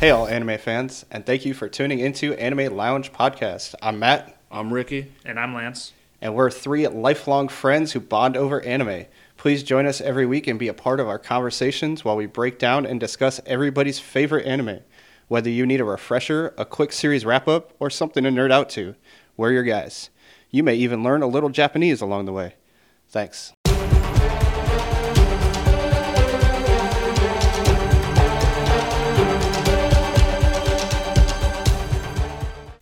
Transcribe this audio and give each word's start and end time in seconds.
Hey, 0.00 0.08
all 0.08 0.26
anime 0.26 0.56
fans, 0.56 1.04
and 1.10 1.26
thank 1.26 1.44
you 1.44 1.52
for 1.52 1.68
tuning 1.68 1.98
into 1.98 2.32
Anime 2.32 2.74
Lounge 2.74 3.12
Podcast. 3.12 3.74
I'm 3.82 3.98
Matt, 3.98 4.34
I'm 4.50 4.72
Ricky. 4.72 5.12
And 5.26 5.38
I'm 5.38 5.52
Lance. 5.52 5.92
and 6.22 6.34
we're 6.34 6.50
three 6.50 6.88
lifelong 6.88 7.48
friends 7.48 7.92
who 7.92 8.00
bond 8.00 8.34
over 8.34 8.62
anime. 8.62 9.04
Please 9.36 9.62
join 9.62 9.84
us 9.84 10.00
every 10.00 10.24
week 10.24 10.46
and 10.46 10.58
be 10.58 10.68
a 10.68 10.72
part 10.72 11.00
of 11.00 11.08
our 11.08 11.18
conversations 11.18 12.02
while 12.02 12.16
we 12.16 12.24
break 12.24 12.58
down 12.58 12.86
and 12.86 12.98
discuss 12.98 13.42
everybody's 13.44 13.98
favorite 13.98 14.46
anime. 14.46 14.80
Whether 15.28 15.50
you 15.50 15.66
need 15.66 15.82
a 15.82 15.84
refresher, 15.84 16.54
a 16.56 16.64
quick 16.64 16.92
series 16.92 17.26
wrap 17.26 17.46
up, 17.46 17.74
or 17.78 17.90
something 17.90 18.24
to 18.24 18.30
nerd 18.30 18.50
out 18.50 18.70
to, 18.70 18.94
we're 19.36 19.52
your 19.52 19.64
guys. 19.64 20.08
You 20.50 20.62
may 20.62 20.76
even 20.76 21.02
learn 21.02 21.20
a 21.20 21.26
little 21.26 21.50
Japanese 21.50 22.00
along 22.00 22.24
the 22.24 22.32
way. 22.32 22.54
Thanks. 23.10 23.52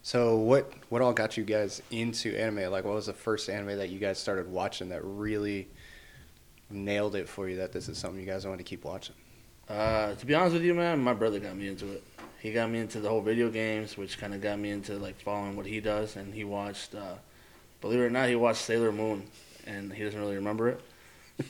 So 0.09 0.37
what 0.37 0.73
what 0.89 1.03
all 1.03 1.13
got 1.13 1.37
you 1.37 1.45
guys 1.45 1.83
into 1.91 2.35
anime? 2.35 2.73
Like 2.73 2.87
what 2.87 2.95
was 2.95 3.05
the 3.05 3.13
first 3.13 3.51
anime 3.51 3.77
that 3.77 3.91
you 3.91 3.99
guys 3.99 4.19
started 4.19 4.51
watching 4.51 4.89
that 4.89 5.05
really 5.05 5.69
nailed 6.71 7.15
it 7.15 7.29
for 7.29 7.47
you 7.47 7.59
that 7.59 7.73
this 7.73 7.91
is 7.91 7.99
something 7.99 8.19
you 8.19 8.25
guys 8.25 8.47
want 8.47 8.57
to 8.57 8.65
keep 8.65 8.87
watching? 8.87 9.15
Uh, 9.69 10.15
to 10.15 10.25
be 10.25 10.35
honest 10.35 10.55
with 10.55 10.63
you, 10.63 10.73
man, 10.73 10.99
my 10.99 11.13
brother 11.13 11.39
got 11.39 11.55
me 11.55 11.69
into 11.69 11.93
it. 11.93 12.03
He 12.41 12.55
got 12.55 12.71
me 12.71 12.79
into 12.79 13.01
the 13.01 13.09
whole 13.11 13.21
video 13.21 13.51
games, 13.51 13.99
which 13.99 14.17
kind 14.17 14.33
of 14.33 14.41
got 14.41 14.59
me 14.59 14.71
into 14.71 14.95
like 14.95 15.21
following 15.21 15.57
what 15.57 15.67
he 15.67 15.79
does. 15.79 16.17
And 16.17 16.33
he 16.33 16.43
watched, 16.43 16.95
uh, 16.95 17.17
believe 17.83 18.01
it 18.01 18.05
or 18.05 18.09
not, 18.09 18.31
he 18.31 18.35
watched 18.35 18.63
Sailor 18.63 18.93
Moon, 18.93 19.27
and 19.67 19.93
he 19.93 20.05
doesn't 20.05 20.19
really 20.19 20.37
remember 20.37 20.71
it. 20.71 20.81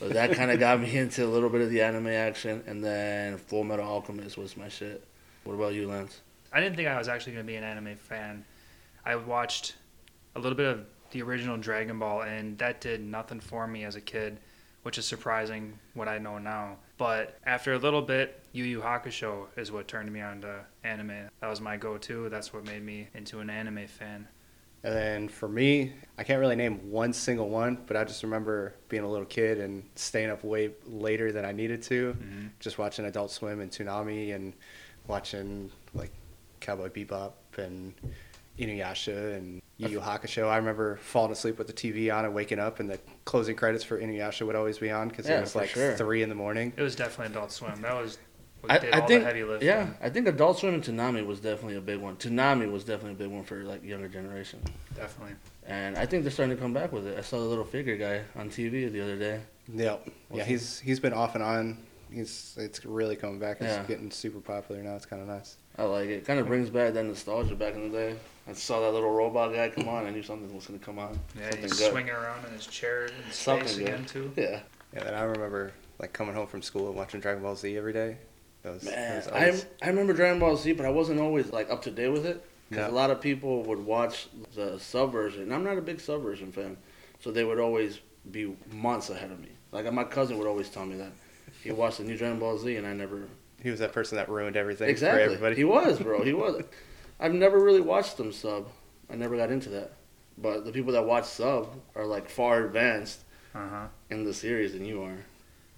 But 0.01 0.09
that 0.09 0.33
kind 0.33 0.51
of 0.51 0.59
got 0.59 0.81
me 0.81 0.97
into 0.97 1.25
a 1.25 1.29
little 1.29 1.49
bit 1.49 1.61
of 1.61 1.69
the 1.69 1.81
anime 1.81 2.07
action. 2.07 2.61
And 2.67 2.83
then 2.83 3.37
Full 3.37 3.63
Metal 3.63 3.87
Alchemist 3.87 4.37
was 4.37 4.57
my 4.57 4.67
shit. 4.67 5.01
What 5.45 5.53
about 5.53 5.75
you, 5.75 5.87
Lance? 5.87 6.19
I 6.51 6.59
didn't 6.59 6.75
think 6.75 6.87
I 6.87 6.97
was 6.97 7.07
actually 7.07 7.33
going 7.33 7.45
to 7.45 7.51
be 7.51 7.55
an 7.57 7.63
anime 7.63 7.95
fan. 7.95 8.43
I 9.05 9.15
watched 9.15 9.75
a 10.35 10.39
little 10.39 10.57
bit 10.57 10.67
of 10.67 10.85
the 11.11 11.21
original 11.21 11.57
Dragon 11.57 11.97
Ball, 11.99 12.21
and 12.21 12.57
that 12.59 12.81
did 12.81 13.01
nothing 13.01 13.39
for 13.39 13.67
me 13.67 13.83
as 13.83 13.95
a 13.95 14.01
kid, 14.01 14.39
which 14.83 14.97
is 14.97 15.05
surprising 15.05 15.77
what 15.93 16.07
I 16.07 16.17
know 16.17 16.37
now. 16.37 16.77
But 16.97 17.37
after 17.45 17.73
a 17.73 17.77
little 17.77 18.01
bit, 18.01 18.39
Yu 18.51 18.63
Yu 18.63 18.81
Hakusho 18.81 19.45
is 19.57 19.71
what 19.71 19.87
turned 19.87 20.11
me 20.11 20.21
on 20.21 20.41
to 20.41 20.61
anime. 20.83 21.29
That 21.41 21.47
was 21.49 21.61
my 21.61 21.77
go 21.77 21.97
to. 21.97 22.29
That's 22.29 22.53
what 22.53 22.65
made 22.65 22.83
me 22.83 23.07
into 23.13 23.39
an 23.39 23.49
anime 23.49 23.87
fan. 23.87 24.27
And 24.83 24.95
then 24.95 25.27
for 25.27 25.49
me, 25.49 25.91
I 26.17 26.23
can't 26.23 26.39
really 26.39 26.55
name 26.55 26.89
one 26.89 27.11
single 27.11 27.49
one, 27.49 27.79
but 27.85 27.97
I 27.97 28.05
just 28.05 28.23
remember 28.23 28.73
being 28.87 29.03
a 29.03 29.09
little 29.09 29.25
kid 29.25 29.59
and 29.59 29.83
staying 29.95 30.29
up 30.29 30.43
way 30.43 30.71
later 30.87 31.31
than 31.33 31.43
I 31.45 31.51
needed 31.51 31.81
to, 31.83 32.13
Mm-hmm. 32.13 32.47
just 32.59 32.77
watching 32.77 33.05
Adult 33.05 33.29
Swim 33.31 33.59
and 33.59 33.69
Toonami 33.69 34.33
and 34.33 34.53
watching 35.07 35.69
Cowboy 36.59 36.89
Bebop 36.89 37.33
and 37.57 37.93
Inuyasha 38.57 39.35
and 39.37 39.61
Yu 39.77 39.87
Yu 39.89 39.99
Hakusho. 39.99 40.47
I 40.49 40.57
remember 40.57 40.97
falling 40.97 41.31
asleep 41.31 41.57
with 41.57 41.67
the 41.67 41.73
TV 41.73 42.13
on 42.13 42.25
and 42.25 42.33
waking 42.33 42.59
up, 42.59 42.79
and 42.79 42.89
the 42.89 42.99
closing 43.25 43.55
credits 43.55 43.83
for 43.83 43.99
Inuyasha 43.99 44.45
would 44.45 44.55
always 44.55 44.77
be 44.77 44.91
on 44.91 45.07
because 45.09 45.27
Yeah, 45.29 45.37
it 45.37 45.41
was 45.41 45.55
like 45.55 45.69
sure. 45.69 45.95
three 45.95 46.21
in 46.23 46.29
the 46.29 46.35
morning. 46.35 46.73
It 46.75 46.81
was 46.81 46.95
definitely 46.95 47.33
Adult 47.33 47.51
Swim. 47.51 47.81
That 47.81 47.95
was 47.95 48.17
what 48.61 48.71
I, 48.73 48.77
did 48.79 48.93
I 48.93 48.99
all 48.99 49.07
think, 49.07 49.21
the 49.21 49.27
heavy 49.27 49.43
lifting. 49.45 49.67
yeah, 49.69 49.87
I 50.01 50.09
think 50.09 50.27
Adult 50.27 50.59
Swim 50.59 50.73
and 50.73 50.83
Toonami 50.83 51.25
was 51.25 51.39
definitely 51.39 51.77
a 51.77 51.81
big 51.81 51.99
one. 51.99 52.17
Toonami 52.17 52.69
was 52.69 52.83
definitely 52.83 53.13
a 53.13 53.27
big 53.27 53.33
one 53.33 53.43
for 53.45 53.63
like 53.63 53.83
younger 53.83 54.09
generation. 54.09 54.59
definitely. 54.95 55.35
And 55.65 55.95
I 55.97 56.05
think 56.05 56.23
they're 56.23 56.31
starting 56.31 56.55
to 56.57 56.61
come 56.61 56.73
back 56.73 56.91
with 56.91 57.05
it. 57.07 57.17
I 57.17 57.21
saw 57.21 57.37
the 57.37 57.45
little 57.45 57.63
figure 57.63 57.95
guy 57.95 58.23
on 58.35 58.49
TV 58.49 58.91
the 58.91 59.01
other 59.01 59.17
day. 59.17 59.39
Yep. 59.73 60.09
Yeah, 60.33 60.43
he's 60.43 60.79
he's 60.79 60.99
been 60.99 61.13
off 61.13 61.35
and 61.35 61.43
on. 61.43 61.77
He's 62.11 62.55
it's 62.59 62.83
really 62.85 63.15
coming 63.15 63.39
back. 63.39 63.57
It's 63.61 63.69
Yeah. 63.69 63.83
getting 63.83 64.09
super 64.11 64.39
popular 64.39 64.81
now. 64.83 64.95
It's 64.95 65.05
kind 65.05 65.21
of 65.21 65.27
nice. 65.29 65.57
I 65.79 65.83
like 65.83 66.09
it. 66.09 66.25
Kind 66.25 66.39
of 66.39 66.47
brings 66.47 66.69
back 66.69 66.93
that 66.93 67.03
nostalgia 67.05 67.55
back 67.55 67.73
in 67.75 67.91
the 67.91 67.97
day. 67.97 68.15
I 68.47 68.53
saw 68.53 68.81
that 68.81 68.91
little 68.91 69.11
robot 69.11 69.53
guy 69.53 69.69
come 69.69 69.87
on. 69.87 70.05
I 70.05 70.09
knew 70.09 70.23
something 70.23 70.53
was 70.53 70.65
going 70.67 70.79
to 70.79 70.85
come 70.85 70.99
on. 70.99 71.17
Yeah, 71.37 71.43
something 71.43 71.61
he's 71.61 71.79
good. 71.79 71.91
swinging 71.91 72.11
around 72.11 72.45
in 72.45 72.51
his 72.53 72.67
chair 72.67 73.05
in 73.05 73.11
space 73.31 73.35
Something 73.35 73.77
good. 73.77 73.87
again, 73.87 74.05
too. 74.05 74.31
Yeah. 74.35 74.59
Yeah, 74.93 75.05
and 75.07 75.15
I 75.15 75.21
remember 75.21 75.71
like 75.99 76.13
coming 76.13 76.33
home 76.35 76.47
from 76.47 76.61
school 76.61 76.87
and 76.87 76.95
watching 76.95 77.19
Dragon 77.19 77.43
Ball 77.43 77.55
Z 77.55 77.77
every 77.77 77.93
day. 77.93 78.17
That 78.63 78.73
was, 78.73 78.81
that 78.83 78.95
Man, 78.95 79.15
was 79.17 79.27
I, 79.29 79.39
always- 79.45 79.65
I 79.83 79.87
remember 79.87 80.13
Dragon 80.13 80.39
Ball 80.39 80.57
Z, 80.57 80.73
but 80.73 80.85
I 80.85 80.89
wasn't 80.89 81.19
always 81.19 81.51
like 81.53 81.69
up 81.69 81.81
to 81.83 81.91
date 81.91 82.09
with 82.09 82.25
it. 82.25 82.43
Because 82.69 82.87
No. 82.91 82.93
a 82.93 82.97
lot 82.99 83.09
of 83.09 83.21
people 83.21 83.63
would 83.63 83.79
watch 83.85 84.27
the 84.55 84.77
subversion. 84.79 85.43
And 85.43 85.53
I'm 85.53 85.63
not 85.63 85.77
a 85.77 85.81
big 85.81 85.99
subversion 85.99 86.51
fan. 86.51 86.77
So 87.19 87.31
they 87.31 87.43
would 87.43 87.59
always 87.59 87.99
be 88.31 88.55
months 88.71 89.09
ahead 89.09 89.31
of 89.31 89.39
me. 89.39 89.49
Like 89.71 89.91
my 89.93 90.03
cousin 90.03 90.37
would 90.39 90.47
always 90.47 90.69
tell 90.69 90.85
me 90.85 90.97
that. 90.97 91.11
He 91.63 91.71
watched 91.71 91.97
the 91.99 92.03
new 92.03 92.17
Dragon 92.17 92.39
Ball 92.39 92.57
Z 92.57 92.75
and 92.75 92.85
I 92.87 92.93
never 92.93 93.27
he 93.61 93.69
was 93.69 93.79
that 93.79 93.93
person 93.93 94.15
that 94.17 94.29
ruined 94.29 94.55
everything 94.55 94.95
for 94.95 95.05
everybody. 95.05 95.55
He 95.55 95.63
was, 95.63 95.99
bro. 95.99 96.23
He 96.23 96.33
was. 96.33 96.63
I've 97.19 97.33
never 97.33 97.59
really 97.59 97.81
watched 97.81 98.17
them 98.17 98.31
sub. 98.31 98.67
I 99.09 99.15
never 99.15 99.35
got 99.35 99.51
into 99.51 99.69
that. 99.69 99.91
But 100.37 100.63
the 100.65 100.71
people 100.71 100.93
that 100.93 101.05
watch 101.05 101.25
sub 101.25 101.67
are 101.95 102.05
like 102.05 102.29
far 102.29 102.65
advanced 102.65 103.23
Uh 103.53 103.67
huh. 103.67 103.87
in 104.09 104.23
the 104.23 104.33
series 104.33 104.71
than 104.73 104.85
you 104.85 105.03
are. 105.03 105.11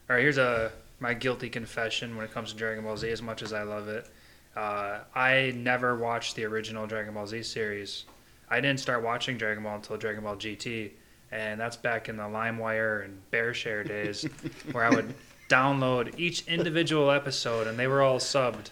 All 0.10 0.16
right, 0.16 0.22
here's 0.22 0.38
a 0.38 0.72
my 1.00 1.14
guilty 1.16 1.50
confession 1.50 2.16
when 2.16 2.26
it 2.26 2.32
comes 2.32 2.52
to 2.52 2.58
Dragon 2.58 2.84
Ball 2.84 2.96
Z. 2.98 3.10
As 3.10 3.22
much 3.24 3.42
as 3.42 3.54
I 3.54 3.64
love 3.64 3.88
it, 3.88 4.08
uh, 4.56 5.00
I 5.16 5.54
never 5.56 5.98
watched 5.98 6.36
the 6.36 6.44
original 6.46 6.86
Dragon 6.86 7.14
Ball 7.16 7.26
Z 7.26 7.42
series. 7.44 8.06
I 8.50 8.60
didn't 8.62 8.82
start 8.82 9.02
watching 9.02 9.38
Dragon 9.38 9.64
Ball 9.64 9.78
until 9.78 9.98
Dragon 9.98 10.24
Ball 10.24 10.36
GT, 10.36 10.92
and 11.32 11.60
that's 11.60 11.78
back 11.78 12.08
in 12.10 12.18
the 12.18 12.24
LimeWire 12.24 13.06
and 13.06 13.20
BearShare 13.32 13.88
days, 13.88 14.24
where 14.74 14.84
I 14.84 14.90
would 14.90 15.12
download 15.52 16.18
each 16.18 16.48
individual 16.48 17.12
episode, 17.12 17.68
and 17.68 17.78
they 17.78 17.88
were 17.88 18.02
all 18.02 18.20
subbed. 18.20 18.70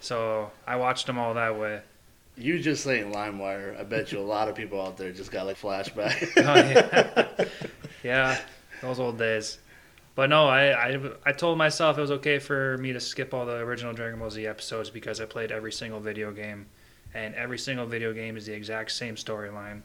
So 0.00 0.50
I 0.66 0.76
watched 0.76 1.06
them 1.06 1.18
all 1.18 1.34
that 1.34 1.58
way. 1.58 1.80
You 2.36 2.58
just 2.58 2.84
saying 2.84 3.12
LimeWire. 3.12 3.78
I 3.78 3.84
bet 3.84 4.12
you 4.12 4.18
a 4.18 4.20
lot 4.20 4.48
of 4.48 4.54
people 4.54 4.80
out 4.80 4.96
there 4.96 5.12
just 5.12 5.30
got 5.30 5.46
like 5.46 5.58
flashback. 5.58 6.14
Oh, 6.36 6.54
yeah. 6.54 7.48
yeah, 8.02 8.40
those 8.80 8.98
old 8.98 9.18
days. 9.18 9.58
But 10.14 10.30
no, 10.30 10.46
I, 10.46 10.90
I 10.90 11.00
I 11.26 11.32
told 11.32 11.58
myself 11.58 11.98
it 11.98 12.00
was 12.00 12.10
okay 12.12 12.38
for 12.38 12.78
me 12.78 12.92
to 12.92 13.00
skip 13.00 13.34
all 13.34 13.46
the 13.46 13.56
original 13.56 13.92
Dragon 13.92 14.18
Ball 14.18 14.30
Z 14.30 14.46
episodes 14.46 14.90
because 14.90 15.20
I 15.20 15.24
played 15.24 15.50
every 15.50 15.72
single 15.72 16.00
video 16.00 16.30
game, 16.30 16.66
and 17.14 17.34
every 17.34 17.58
single 17.58 17.86
video 17.86 18.12
game 18.12 18.36
is 18.36 18.46
the 18.46 18.52
exact 18.52 18.92
same 18.92 19.16
storyline, 19.16 19.82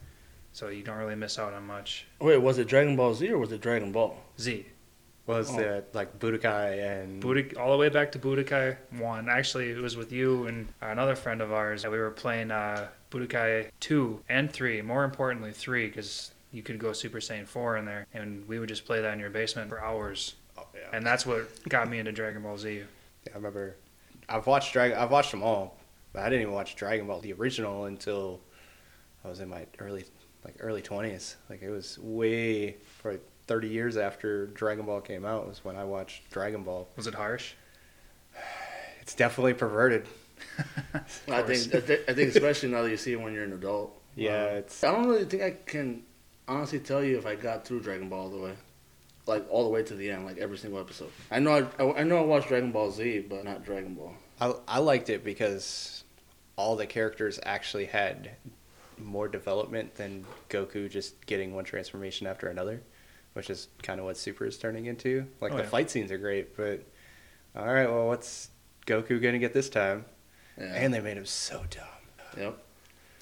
so 0.53 0.67
you 0.67 0.83
don't 0.83 0.97
really 0.97 1.15
miss 1.15 1.39
out 1.39 1.53
on 1.53 1.65
much. 1.65 2.05
Wait, 2.19 2.37
was 2.37 2.59
it 2.59 2.67
Dragon 2.67 2.95
Ball 2.95 3.13
Z 3.15 3.29
or 3.29 3.39
was 3.39 3.51
it 3.51 3.61
Dragon 3.61 3.91
Ball? 3.91 4.17
Z, 4.39 4.65
was 5.27 5.51
Oh. 5.51 5.57
the 5.57 5.83
like 5.93 6.19
Budokai 6.19 7.01
and 7.03 7.21
Budak, 7.21 7.57
all 7.57 7.71
the 7.71 7.77
way 7.77 7.89
back 7.89 8.11
to 8.13 8.19
Budokai 8.19 8.77
One. 8.97 9.29
Actually, 9.29 9.69
it 9.69 9.77
was 9.81 9.95
with 9.95 10.11
you 10.11 10.47
and 10.47 10.67
another 10.81 11.15
friend 11.15 11.41
of 11.41 11.51
ours. 11.51 11.83
That 11.83 11.91
we 11.91 11.99
were 11.99 12.11
playing 12.11 12.51
uh, 12.51 12.87
Budokai 13.11 13.69
Two 13.79 14.21
and 14.29 14.51
Three. 14.51 14.81
More 14.81 15.03
importantly, 15.03 15.51
Three 15.51 15.87
because 15.87 16.31
you 16.51 16.63
could 16.63 16.79
go 16.79 16.93
Super 16.93 17.19
Saiyan 17.19 17.45
Four 17.47 17.77
in 17.77 17.85
there, 17.85 18.07
and 18.13 18.47
we 18.47 18.57
would 18.59 18.69
just 18.69 18.85
play 18.85 19.01
that 19.01 19.13
in 19.13 19.19
your 19.19 19.29
basement 19.29 19.69
for 19.69 19.79
hours. 19.81 20.35
Oh, 20.57 20.65
yeah. 20.73 20.81
and 20.93 21.05
that's 21.05 21.25
what 21.25 21.47
got 21.69 21.87
me 21.89 21.99
into 21.99 22.11
Dragon 22.11 22.41
Ball 22.41 22.57
Z. 22.57 22.77
Yeah, 22.77 22.83
I 23.33 23.35
remember. 23.35 23.75
I've 24.27 24.47
watched 24.47 24.73
Dragon. 24.73 24.97
I've 24.97 25.11
watched 25.11 25.31
them 25.31 25.43
all, 25.43 25.77
but 26.11 26.23
I 26.23 26.29
didn't 26.29 26.41
even 26.41 26.53
watch 26.53 26.75
Dragon 26.75 27.05
Ball 27.07 27.19
the 27.19 27.33
original 27.33 27.85
until 27.85 28.39
I 29.23 29.27
was 29.29 29.39
in 29.41 29.49
my 29.49 29.65
early 29.79 30.05
like 30.43 30.55
early 30.59 30.81
twenties. 30.81 31.35
Like 31.49 31.61
it 31.61 31.69
was 31.69 31.99
way 31.99 32.77
probably 33.01 33.19
thirty 33.49 33.67
years 33.67 33.97
after 33.97 34.45
Dragon 34.47 34.85
Ball 34.85 35.01
came 35.01 35.25
out 35.25 35.47
was 35.47 35.65
when 35.65 35.75
I 35.75 35.83
watched 35.83 36.29
Dragon 36.29 36.63
Ball. 36.63 36.87
Was 36.95 37.07
it 37.07 37.15
harsh? 37.15 37.53
It's 39.01 39.15
definitely 39.15 39.55
perverted. 39.55 40.05
I 40.93 41.41
think, 41.41 41.73
I 41.73 41.79
think 41.81 42.01
I 42.07 42.13
think 42.13 42.29
especially 42.35 42.69
now 42.69 42.83
that 42.83 42.91
you 42.91 42.97
see 42.97 43.13
it 43.13 43.19
when 43.19 43.33
you're 43.33 43.43
an 43.43 43.53
adult. 43.53 43.99
Yeah, 44.15 44.43
Um, 44.51 44.55
it's 44.57 44.83
I 44.83 44.91
don't 44.91 45.07
really 45.07 45.25
think 45.25 45.41
I 45.41 45.51
can 45.65 46.03
honestly 46.47 46.77
tell 46.79 47.03
you 47.03 47.17
if 47.17 47.25
I 47.25 47.33
got 47.33 47.65
through 47.65 47.79
Dragon 47.81 48.07
Ball 48.07 48.19
all 48.25 48.29
the 48.29 48.37
way, 48.37 48.53
like 49.25 49.47
all 49.49 49.63
the 49.63 49.69
way 49.71 49.81
to 49.81 49.95
the 49.95 50.11
end, 50.11 50.25
like 50.27 50.37
every 50.37 50.59
single 50.59 50.79
episode. 50.79 51.09
I 51.31 51.39
know 51.39 51.67
I, 51.79 52.01
I 52.01 52.03
know 52.03 52.19
I 52.19 52.21
watched 52.21 52.49
Dragon 52.49 52.71
Ball 52.71 52.91
Z, 52.91 53.25
but 53.27 53.43
not 53.45 53.65
Dragon 53.65 53.95
Ball. 53.95 54.13
I 54.39 54.53
I 54.67 54.77
liked 54.77 55.09
it 55.09 55.23
because 55.23 56.03
all 56.55 56.75
the 56.75 56.85
characters 56.85 57.39
actually 57.43 57.85
had 57.85 58.29
more 58.99 59.27
development 59.27 59.95
than 59.95 60.23
Goku 60.49 60.87
just 60.87 61.25
getting 61.25 61.55
one 61.55 61.63
transformation 61.63 62.27
after 62.27 62.47
another, 62.47 62.83
which 63.33 63.49
is 63.49 63.67
kind 63.83 63.99
of 63.99 64.05
what 64.05 64.17
Super 64.17 64.45
is 64.45 64.57
turning 64.57 64.85
into. 64.85 65.25
Like 65.41 65.51
Oh, 65.53 65.57
the 65.57 65.63
yeah. 65.63 65.69
fight 65.69 65.89
scenes 65.91 66.11
are 66.11 66.17
great, 66.17 66.55
but 66.57 66.83
all 67.55 67.65
right, 67.65 67.89
well, 67.89 68.07
what's 68.07 68.49
Goku 68.87 69.21
gonna 69.21 69.39
get 69.39 69.53
this 69.53 69.69
time? 69.69 70.05
Yeah. 70.57 70.65
And 70.75 70.93
they 70.93 70.99
made 70.99 71.17
him 71.17 71.25
so 71.25 71.63
dumb. 71.69 72.37
yep. 72.37 72.57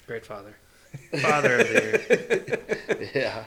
Great 0.06 0.24
father. 0.26 0.56
Father 1.20 1.60
of 1.60 1.68
the 1.68 1.72
year. 2.96 3.10
yeah, 3.14 3.44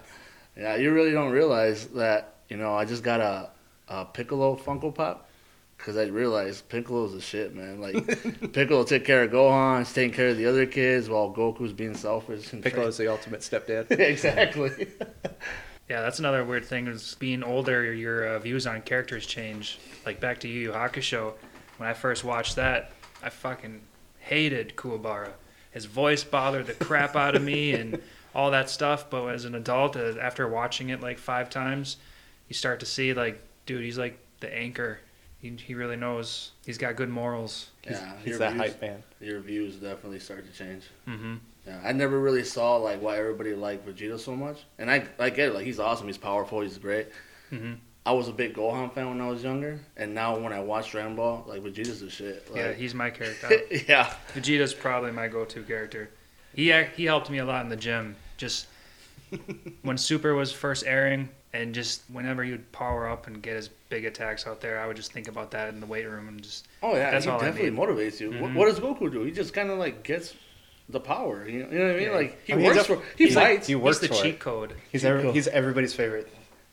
yeah. 0.56 0.76
You 0.76 0.94
really 0.94 1.12
don't 1.12 1.32
realize 1.32 1.88
that. 1.88 2.36
You 2.50 2.58
know, 2.58 2.76
I 2.76 2.86
just 2.86 3.02
got 3.04 3.20
a, 3.20 3.50
a 3.88 4.06
Piccolo 4.06 4.56
Funko 4.56 4.94
Pop 4.94 5.28
because 5.78 5.98
I 5.98 6.04
realized 6.04 6.70
Piccolo's 6.70 7.14
the 7.14 7.20
shit, 7.22 7.56
man. 7.56 7.82
Like 7.82 8.06
Piccolo 8.54 8.84
take 8.84 9.06
care 9.06 9.24
of 9.24 9.32
Gohan, 9.32 9.80
he's 9.80 9.92
taking 9.92 10.14
care 10.14 10.30
of 10.30 10.38
the 10.38 10.46
other 10.46 10.68
kids 10.68 11.10
while 11.10 11.34
Goku's 11.34 11.74
being 11.74 11.96
selfish. 11.96 12.54
And 12.54 12.62
Piccolo's 12.62 12.98
the 12.98 13.08
ultimate 13.08 13.40
stepdad. 13.42 13.90
exactly. 14.00 14.88
Yeah, 15.90 16.02
that's 16.02 16.20
another 16.20 16.44
weird 16.46 16.66
thing 16.66 16.88
is 16.88 17.16
being 17.20 17.44
older, 17.44 17.94
your 17.94 18.26
uh, 18.36 18.40
views 18.40 18.66
on 18.66 18.82
characters 18.82 19.26
change. 19.26 19.78
Like 20.06 20.20
back 20.20 20.40
to 20.42 20.48
Yu 20.48 20.62
Yu 20.62 20.72
Hakusho, 20.72 21.34
when 21.78 21.90
I 21.90 21.94
first 21.94 22.24
watched 22.24 22.56
that, 22.56 22.92
I 23.22 23.30
fucking 23.30 23.82
hated 24.20 24.76
Kuwabara. 24.76 25.32
His 25.72 25.86
voice 25.86 26.24
bothered 26.24 26.68
the 26.68 26.74
crap 26.74 27.16
out 27.16 27.36
of 27.36 27.42
me 27.44 27.74
and 27.80 28.02
all 28.34 28.52
that 28.52 28.70
stuff. 28.70 29.10
But 29.10 29.26
as 29.28 29.46
an 29.46 29.56
adult, 29.56 29.98
uh, 29.98 30.18
after 30.20 30.48
watching 30.48 30.90
it 30.90 31.02
like 31.02 31.18
five 31.18 31.50
times, 31.50 31.98
you 32.48 32.54
start 32.56 32.80
to 32.82 32.86
see 32.86 33.14
like, 33.14 33.42
dude, 33.66 33.84
he's 33.84 33.98
like 33.98 34.18
the 34.40 34.54
anchor. 34.56 35.00
He, 35.40 35.50
he 35.50 35.74
really 35.74 35.96
knows. 35.98 36.52
He's 36.66 36.78
got 36.78 36.96
good 36.96 37.10
morals. 37.10 37.72
Yeah, 37.84 38.14
He's 38.20 38.28
your 38.30 38.38
that 38.40 38.54
views, 38.54 38.62
hype 38.62 38.82
man. 38.82 39.04
Your 39.20 39.40
views 39.40 39.76
definitely 39.76 40.20
start 40.20 40.46
to 40.50 40.58
change. 40.58 40.84
hmm 41.06 41.36
Yeah, 41.68 41.80
I 41.84 41.92
never 41.92 42.20
really 42.20 42.44
saw 42.44 42.78
like 42.78 43.02
why 43.02 43.18
everybody 43.18 43.54
liked 43.54 43.88
Vegeta 43.88 44.20
so 44.20 44.36
much, 44.36 44.60
and 44.80 44.90
I 44.90 45.06
I 45.20 45.30
get 45.30 45.50
it. 45.50 45.54
Like 45.54 45.66
he's 45.66 45.80
awesome, 45.80 46.08
he's 46.08 46.18
powerful, 46.18 46.62
he's 46.62 46.78
great. 46.78 47.08
hmm 47.50 47.74
I 48.04 48.14
was 48.14 48.28
a 48.28 48.32
big 48.34 48.56
Gohan 48.56 48.92
fan 48.92 49.10
when 49.10 49.22
I 49.22 49.30
was 49.30 49.44
younger, 49.44 49.80
and 49.96 50.16
now 50.16 50.36
when 50.40 50.52
I 50.54 50.60
watch 50.60 50.90
Dragon 50.92 51.16
Ball, 51.16 51.46
like 51.48 51.62
Vegeta's 51.62 52.02
the 52.02 52.10
shit. 52.10 52.48
yeah, 52.56 52.68
Like, 52.70 52.78
he's 52.78 52.96
my 52.96 53.10
character. 53.20 53.62
yeah, 53.88 54.12
Vegeta's 54.34 54.74
probably 54.74 55.12
my 55.12 55.28
go-to 55.28 55.62
character. 55.62 56.10
He 56.56 56.74
he 56.96 57.06
helped 57.06 57.30
me 57.30 57.38
a 57.38 57.46
lot 57.46 57.64
in 57.64 57.70
the 57.70 57.76
gym. 57.76 58.16
Just 58.38 58.66
when 59.84 59.98
Super 59.98 60.34
was 60.34 60.52
first 60.52 60.84
airing, 60.86 61.30
and 61.54 61.76
just 61.76 62.02
whenever 62.12 62.44
he 62.44 62.52
would 62.52 62.72
power 62.72 63.08
up 63.08 63.28
and 63.28 63.42
get 63.42 63.56
his 63.56 63.68
big 63.90 64.06
attacks 64.06 64.48
out 64.48 64.62
there, 64.62 64.80
I 64.80 64.88
would 64.88 64.96
just 64.98 65.14
think 65.14 65.28
about 65.28 65.52
that 65.52 65.70
in 65.70 65.80
the 65.80 65.86
weight 65.86 66.06
room 66.10 66.28
and 66.28 66.42
just 66.42 66.68
Oh 66.82 66.96
yeah, 66.96 67.12
That's 67.12 67.26
he 67.26 67.32
all 67.32 67.40
definitely 67.40 67.70
motivates 67.72 68.20
you. 68.20 68.32
What, 68.32 68.52
Mhm. 68.52 68.56
what 68.56 68.66
does 68.66 68.80
Goku 68.80 69.12
do? 69.12 69.22
He 69.24 69.32
just 69.32 69.54
kind 69.54 69.70
of 69.70 69.78
like 69.78 70.04
gets 70.04 70.34
the 70.92 71.00
power. 71.00 71.48
You 71.48 71.64
know, 71.64 71.70
you 71.72 71.80
know 71.80 71.86
what 71.88 71.96
I 71.96 72.00
mean? 72.00 72.08
Yeah. 72.10 72.16
Like 72.16 72.40
he 72.46 72.54
I 72.54 72.56
mean, 72.58 72.66
works 72.68 72.86
for, 72.86 73.02
he 73.18 73.26
he's 73.26 73.36
like- 73.36 73.46
fights. 73.48 73.68
he 73.68 73.74
he's 73.74 73.82
works 73.82 74.00
the 74.00 74.08
for 74.10 74.14
cheat 74.16 74.36
it. 74.36 74.40
code. 74.40 74.76
He's 74.92 75.04
every, 75.06 75.24
Cool. 75.24 75.32
he's 75.34 75.48
everybody's 75.48 75.94
favorite. 75.94 76.32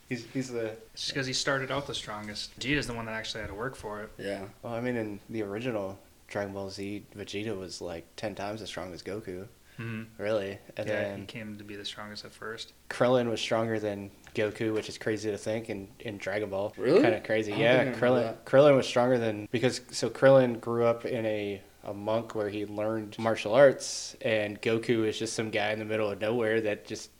He's 0.09 0.25
he's 0.33 0.51
the 0.51 0.73
Just 0.95 1.09
because 1.09 1.27
he 1.27 1.33
started 1.33 1.71
out 1.71 1.87
the 1.87 1.95
strongest. 1.95 2.59
Vegeta's 2.59 2.87
the 2.87 2.95
one 2.95 3.07
that 3.07 3.13
actually 3.13 3.41
had 3.43 3.49
to 3.51 3.55
work 3.55 3.77
for 3.77 4.01
it. 4.03 4.11
yeah, 4.19 4.45
well. 4.63 4.73
I 4.75 4.81
mean, 4.81 4.97
in 4.97 5.21
the 5.29 5.43
original 5.43 5.99
Dragon 6.29 6.53
Ball 6.55 6.71
Z, 6.71 7.05
Vegeta 7.17 7.57
was 7.59 7.81
like 7.83 8.05
ten 8.17 8.35
times 8.35 8.63
as 8.63 8.69
strong 8.69 8.93
as 8.95 9.03
Goku. 9.03 9.47
hmm 9.77 10.05
Really, 10.17 10.59
and 10.79 10.89
yeah, 10.89 10.95
then 11.03 11.21
he 11.21 11.27
came 11.27 11.57
to 11.59 11.65
be 11.65 11.77
the 11.77 11.85
strongest 11.85 12.25
at 12.25 12.33
first. 12.33 12.73
Krillin 12.89 13.29
was 13.29 13.39
stronger 13.41 13.79
than 13.79 14.11
Goku, 14.35 14.73
which 14.73 14.89
is 14.89 14.97
crazy 14.97 15.31
to 15.31 15.37
think 15.37 15.69
in, 15.69 15.89
in 16.01 16.17
Dragon 16.17 16.49
Ball. 16.49 16.73
Really? 16.79 17.03
Kind 17.03 17.15
of 17.15 17.23
crazy. 17.25 17.53
Yeah, 17.53 17.85
think 17.85 17.89
I 17.89 17.91
knew 17.91 17.97
Krillin. 18.15 18.35
Krillin 18.47 18.77
was 18.77 18.87
stronger 18.87 19.19
than 19.19 19.47
because 19.51 19.83
so 19.91 20.09
Krillin 20.09 20.59
grew 20.59 20.85
up 20.85 21.05
in 21.05 21.27
a 21.27 21.61
a 21.85 21.95
monk 21.95 22.35
where 22.35 22.49
he 22.49 22.67
learned 22.67 23.19
martial 23.19 23.55
arts, 23.55 24.17
and 24.21 24.61
Goku 24.61 25.07
is 25.07 25.19
just 25.19 25.33
some 25.35 25.51
guy 25.51 25.71
in 25.73 25.79
the 25.79 25.85
middle 25.85 26.11
of 26.11 26.21
nowhere 26.21 26.61
that 26.63 26.87
just 26.87 27.11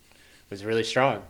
was 0.51 0.65
really 0.65 0.85
strong. 0.85 1.23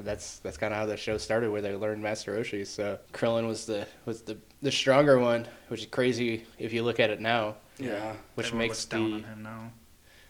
That's 0.00 0.38
that's 0.40 0.56
kind 0.56 0.72
of 0.74 0.80
how 0.80 0.86
the 0.86 0.96
show 0.96 1.16
started, 1.18 1.50
where 1.50 1.60
they 1.62 1.74
learned 1.76 2.02
Master 2.02 2.34
Roshi. 2.36 2.66
So 2.66 2.98
Krillin 3.12 3.46
was 3.46 3.66
the 3.66 3.86
was 4.04 4.22
the 4.22 4.36
the 4.60 4.72
stronger 4.72 5.18
one, 5.18 5.46
which 5.68 5.80
is 5.80 5.86
crazy 5.86 6.44
if 6.58 6.72
you 6.72 6.82
look 6.82 6.98
at 6.98 7.10
it 7.10 7.20
now. 7.20 7.56
yeah. 7.78 8.14
Which 8.34 8.46
Everyone 8.48 8.58
makes 8.66 8.78
looks 8.78 8.84
down 8.86 9.10
the 9.10 9.16
on 9.18 9.22
him 9.24 9.42
now. 9.44 9.70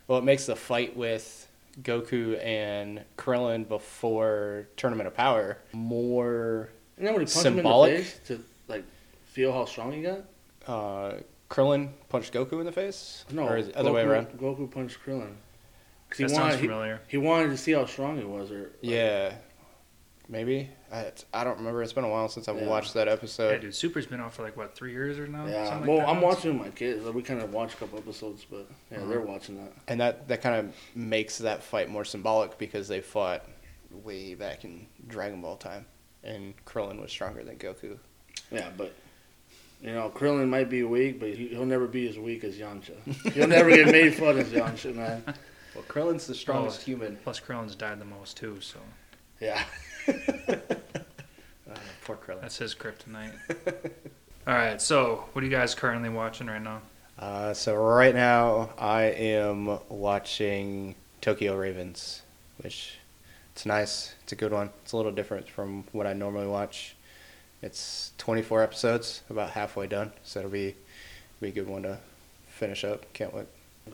well, 0.09 0.19
it 0.19 0.25
makes 0.25 0.45
the 0.47 0.57
fight 0.57 0.95
with 0.95 1.49
Goku 1.81 2.43
and 2.45 3.03
Krillin 3.17 3.67
before 3.67 4.69
Tournament 4.77 5.07
of 5.07 5.15
Power 5.15 5.57
more. 5.73 6.69
And 6.99 7.07
then 7.07 7.15
when 7.15 7.23
he 7.23 7.27
punched 7.27 7.39
Symbolic? 7.39 7.91
him 7.93 7.97
in 7.97 8.03
the 8.03 8.09
face 8.11 8.21
to 8.29 8.45
like 8.69 8.85
feel 9.25 9.53
how 9.55 9.65
strong 9.65 9.93
he 9.93 10.03
got. 10.03 10.21
Uh, 10.67 11.15
Krillin 11.53 11.91
punched 12.09 12.33
Goku 12.33 12.59
in 12.61 12.65
the 12.67 12.73
face, 12.73 13.25
No, 13.31 13.47
or 13.47 13.57
is 13.59 13.69
it 13.69 13.77
other 13.77 13.93
way 13.93 14.03
around? 14.03 14.29
Goku 14.39 14.71
punched 14.71 14.99
Krillin. 15.05 15.35
'Cause 16.09 16.19
That 16.19 16.25
he 16.25 16.29
sounds 16.29 16.39
wanted 16.39 16.61
he, 16.61 16.67
familiar. 16.67 17.01
he 17.09 17.17
wanted 17.19 17.49
to 17.51 17.57
see 17.59 17.73
how 17.73 17.85
strong 17.87 18.17
he 18.19 18.25
was, 18.25 18.51
or 18.51 18.61
like, 18.61 18.73
Yeah, 18.81 19.35
maybe. 20.29 20.71
I, 20.91 21.13
I 21.33 21.45
don't 21.45 21.59
remember. 21.59 21.83
It's 21.83 21.93
been 21.93 22.05
a 22.05 22.09
while 22.09 22.29
since 22.29 22.49
I've 22.49 22.57
Yeah. 22.61 22.67
watched 22.69 22.95
that 22.95 23.09
episode. 23.09 23.51
yeah, 23.53 23.59
dude, 23.59 23.75
Super's 23.75 24.07
been 24.07 24.21
out 24.21 24.33
for 24.35 24.43
like 24.43 24.57
what 24.57 24.75
three 24.75 24.93
years 24.93 25.19
or 25.19 25.27
now? 25.27 25.47
Yeah, 25.47 25.65
Something 25.67 25.81
like 25.81 25.89
well, 25.89 25.99
that 25.99 26.09
I'm 26.09 26.21
watching 26.23 26.59
with 26.59 26.67
my 26.69 26.73
kids. 26.75 27.05
Like, 27.05 27.15
we 27.15 27.23
kind 27.23 27.41
of 27.41 27.53
watch 27.53 27.75
a 27.75 27.77
couple 27.77 27.99
episodes, 27.99 28.45
but 28.51 28.67
yeah, 28.91 28.99
Uh-huh. 28.99 29.07
they're 29.09 29.21
watching 29.21 29.57
that. 29.63 29.73
and 29.89 30.01
that 30.01 30.29
that 30.29 30.41
kind 30.43 30.57
of 30.57 30.75
makes 30.95 31.39
that 31.39 31.63
fight 31.63 31.89
more 31.91 32.05
symbolic 32.05 32.57
because 32.59 32.89
they 32.89 33.01
fought 33.01 33.47
way 33.91 34.35
back 34.35 34.65
in 34.65 34.87
Dragon 35.07 35.41
Ball 35.43 35.57
time, 35.57 35.85
and 36.25 36.55
Krillin 36.65 37.01
was 37.01 37.11
stronger 37.11 37.45
than 37.45 37.57
Goku. 37.57 37.99
Yeah, 38.51 38.71
but 38.77 38.93
you 39.83 39.93
know, 39.93 40.11
Krillin 40.15 40.49
might 40.49 40.71
be 40.71 40.83
weak, 40.85 41.19
but 41.21 41.31
he, 41.31 41.49
he'll 41.49 41.67
never 41.67 41.87
be 41.87 42.09
as 42.09 42.19
weak 42.19 42.45
as 42.45 42.57
Yamcha. 42.57 42.93
He'll 43.33 43.49
never 43.49 43.71
get 43.71 43.87
made 43.89 44.15
fun 44.19 44.39
as 44.39 44.49
Yamcha, 44.51 44.95
man. 44.95 45.23
Well, 45.75 45.85
Krillin's 45.89 46.27
the 46.27 46.35
strongest 46.35 46.83
human. 46.83 47.17
Plus, 47.25 47.41
Krillin's 47.41 47.75
died 47.75 47.99
the 48.01 48.05
most 48.05 48.37
too, 48.37 48.59
so 48.61 48.79
Yeah. 49.41 49.63
Uh, 51.71 51.77
poor 52.05 52.17
Krillin. 52.17 52.41
that's 52.43 52.59
his 52.59 52.75
kryptonite. 52.75 53.33
All 54.47 54.55
right, 54.55 54.83
so 54.83 55.25
what 55.33 55.43
are 55.43 55.47
you 55.47 55.51
guys 55.51 55.75
currently 55.75 56.09
watching 56.11 56.49
right 56.49 56.61
now? 56.63 56.83
Uh, 57.19 57.55
so 57.55 57.75
right 57.77 58.15
now 58.15 58.71
I 58.79 59.05
am 59.05 59.79
watching 59.89 60.97
Tokyo 61.21 61.57
Ravens, 61.57 62.23
which 62.59 62.99
it's 63.53 63.65
nice. 63.65 64.15
It's 64.25 64.33
a 64.33 64.37
good 64.37 64.53
one. 64.53 64.71
It's 64.83 64.93
a 64.93 64.97
little 64.97 65.13
different 65.13 65.49
from 65.49 65.85
what 65.93 66.07
I 66.07 66.13
normally 66.13 66.49
watch. 66.49 66.97
It's 67.63 68.11
24 68.19 68.63
episodes, 68.63 69.23
about 69.31 69.51
halfway 69.51 69.87
done, 69.87 70.13
so 70.25 70.41
it'll 70.41 70.51
be 70.51 70.75
be 71.41 71.49
a 71.49 71.53
good 71.53 71.69
one 71.69 71.83
to 71.83 71.99
finish 72.49 72.85
up. 72.85 73.13
Can't 73.13 73.33
wait. 73.33 73.47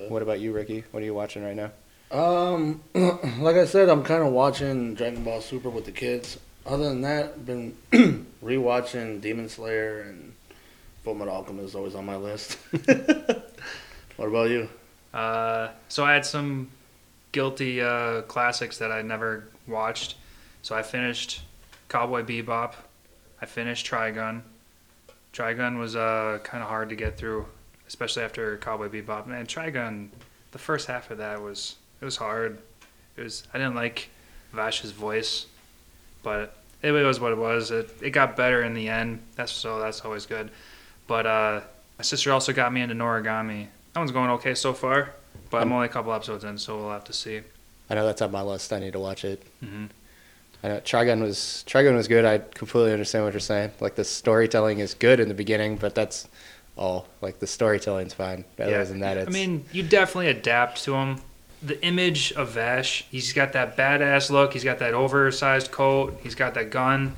What 0.09 0.23
about 0.23 0.41
you, 0.41 0.53
Ricky? 0.53 0.85
What 0.91 1.03
are 1.03 1.07
you 1.07 1.15
watching 1.15 1.45
right 1.45 1.57
now? 1.57 1.71
Um, 2.11 2.83
like 2.95 3.57
I 3.57 3.65
said, 3.67 3.89
I'm 3.89 4.03
kind 4.05 4.23
of 4.23 4.33
watching 4.33 4.95
Dragon 4.95 5.23
Ball 5.23 5.41
Super 5.41 5.71
with 5.71 5.85
the 5.85 5.93
kids. 5.93 6.39
Other 6.67 6.89
than 6.89 7.03
that, 7.03 7.25
I've 7.27 7.47
been 7.47 7.77
rewatching 8.43 9.21
Demon 9.21 9.49
Slayer 9.49 10.01
and 10.01 10.33
Full 11.05 11.15
Metal 11.15 11.35
Alchemist 11.35 11.69
is 11.69 11.75
always 11.75 11.95
on 11.95 12.05
my 12.05 12.17
list. 12.17 12.59
what 14.17 14.29
about 14.29 14.51
you? 14.51 14.69
Uh, 15.13 15.69
so 15.89 16.05
I 16.05 16.13
had 16.13 16.27
some 16.27 16.71
guilty 17.33 17.81
uh, 17.81 18.23
classics 18.23 18.79
that 18.79 18.93
I 18.93 19.03
never 19.03 19.49
watched. 19.67 20.17
So 20.63 20.75
I 20.75 20.83
finished 20.83 21.43
Cowboy 21.89 22.23
Bebop. 22.23 22.75
I 23.41 23.47
finished 23.47 23.87
Trigun. 23.87 24.43
Trigun 25.33 25.79
was 25.79 25.95
uh, 25.97 26.39
kind 26.43 26.63
of 26.63 26.69
hard 26.69 26.89
to 26.89 26.97
get 26.97 27.17
through, 27.17 27.47
especially 27.87 28.23
after 28.25 28.57
Cowboy 28.59 28.89
Bebop. 28.89 29.27
Man, 29.27 29.47
Trigun, 29.47 30.09
the 30.53 30.59
first 30.59 30.87
half 30.87 31.11
of 31.11 31.19
that 31.19 31.41
was 31.41 31.77
it 32.01 32.05
was 32.05 32.17
hard. 32.17 32.59
It 33.17 33.23
was 33.23 33.47
I 33.53 33.59
didn't 33.59 33.75
like 33.75 34.09
Vash's 34.53 34.91
voice, 34.93 35.47
but 36.23 36.57
it, 36.83 36.93
was 36.93 37.21
what 37.21 37.33
it 37.33 37.39
was. 37.39 37.71
It 37.71 37.91
it 38.03 38.11
got 38.11 38.37
better 38.37 38.63
in 38.63 38.75
the 38.75 38.89
end. 38.89 39.21
That's 39.37 39.53
so 39.53 39.79
that's 39.79 40.01
always 40.05 40.27
good. 40.27 40.51
But 41.07 41.27
uh, 41.27 41.61
my 41.99 42.03
sister 42.03 42.33
also 42.33 42.53
got 42.53 42.73
me 42.73 42.81
into 42.81 42.95
Noragami. 42.95 43.67
That 43.93 44.01
one's 44.01 44.13
going 44.13 44.31
okay 44.31 44.55
so 44.55 44.73
far, 44.73 45.15
but 45.51 45.59
I'm 45.59 45.69
Um, 45.69 45.75
only 45.75 45.87
a 45.87 45.91
couple 45.91 46.13
episodes 46.13 46.45
in, 46.45 46.59
so 46.59 46.77
we'll 46.79 46.91
have 46.91 47.05
to 47.05 47.13
see. 47.13 47.41
I 47.91 47.95
know 47.95 48.05
that's 48.05 48.21
on 48.23 48.31
my 48.31 48.43
list. 48.43 48.73
I 48.73 48.81
need 48.81 48.93
to 48.93 49.01
watch 49.01 49.25
it. 49.25 49.43
hmm 49.61 49.87
I 50.63 50.69
know 50.69 50.81
Trigun 50.81 51.21
was 51.21 51.65
Trigun 51.67 51.95
was 51.95 52.09
good. 52.09 52.25
I 52.25 52.39
completely 52.39 52.93
understand 52.93 53.25
what 53.25 53.33
you're 53.33 53.41
saying. 53.41 53.71
Like 53.81 53.95
the 53.95 54.05
storytelling 54.05 54.81
is 54.81 54.95
good 54.95 55.21
in 55.21 55.29
the 55.29 55.35
beginning, 55.35 55.77
but 55.77 55.95
that's 55.95 56.29
all. 56.77 57.07
Like 57.21 57.39
the 57.39 57.47
storytelling's 57.47 58.15
fine. 58.15 58.45
Other 58.59 58.85
than 58.85 59.01
that, 59.01 59.17
it's 59.17 59.29
I 59.29 59.33
mean, 59.33 59.65
you 59.73 59.83
definitely 59.83 60.29
adapt 60.29 60.83
to 60.85 60.95
him. 60.95 61.21
The 61.63 61.83
image 61.85 62.33
of 62.33 62.51
Vash, 62.51 63.05
he's 63.11 63.33
got 63.33 63.53
that 63.53 63.77
badass 63.77 64.31
look. 64.31 64.53
He's 64.53 64.65
got 64.65 64.79
that 64.79 64.95
oversized 64.95 65.71
coat. 65.71 66.19
He's 66.23 66.35
got 66.37 66.55
that 66.55 66.71
gun, 66.71 67.17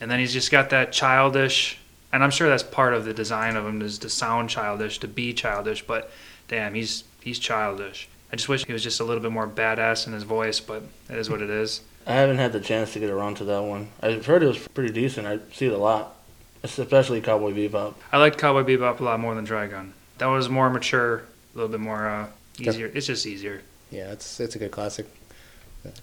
and 0.00 0.10
then 0.10 0.18
he's 0.18 0.32
just 0.32 0.50
got 0.50 0.70
that 0.70 0.92
childish. 0.92 1.78
And 2.12 2.22
I'm 2.22 2.30
sure 2.30 2.48
that's 2.48 2.62
part 2.62 2.94
of 2.94 3.04
the 3.04 3.12
design 3.12 3.56
of 3.56 3.66
him 3.66 3.82
is 3.82 3.98
to 3.98 4.08
sound 4.08 4.48
childish, 4.48 4.98
to 5.00 5.08
be 5.08 5.32
childish. 5.32 5.86
But 5.86 6.10
damn, 6.48 6.74
he's 6.74 7.04
he's 7.20 7.38
childish. 7.38 8.08
I 8.32 8.36
just 8.36 8.48
wish 8.48 8.66
he 8.66 8.72
was 8.72 8.82
just 8.82 9.00
a 9.00 9.04
little 9.04 9.22
bit 9.22 9.32
more 9.32 9.46
badass 9.46 10.06
in 10.06 10.12
his 10.12 10.24
voice, 10.24 10.60
but 10.60 10.82
it 11.08 11.16
is 11.16 11.30
what 11.30 11.40
it 11.40 11.50
is. 11.50 11.80
I 12.06 12.12
haven't 12.14 12.38
had 12.38 12.52
the 12.52 12.60
chance 12.60 12.92
to 12.92 13.00
get 13.00 13.10
around 13.10 13.36
to 13.36 13.44
that 13.44 13.62
one. 13.62 13.88
I've 14.02 14.26
heard 14.26 14.42
it 14.42 14.46
was 14.46 14.58
pretty 14.68 14.92
decent. 14.92 15.26
I 15.26 15.38
see 15.52 15.66
it 15.66 15.72
a 15.72 15.78
lot, 15.78 16.16
especially 16.62 17.20
Cowboy 17.20 17.52
Bebop. 17.52 17.94
I 18.12 18.18
liked 18.18 18.38
Cowboy 18.38 18.62
Bebop 18.62 19.00
a 19.00 19.04
lot 19.04 19.20
more 19.20 19.34
than 19.34 19.44
Dragon. 19.44 19.94
That 20.18 20.26
was 20.26 20.48
more 20.48 20.68
mature, 20.70 21.16
a 21.18 21.22
little 21.56 21.70
bit 21.70 21.80
more 21.80 22.06
uh, 22.08 22.26
easier. 22.58 22.90
It's 22.94 23.06
just 23.06 23.26
easier. 23.26 23.62
yeah, 23.90 24.12
it's 24.12 24.38
it's 24.40 24.54
a 24.54 24.58
good 24.58 24.70
classic. 24.70 25.06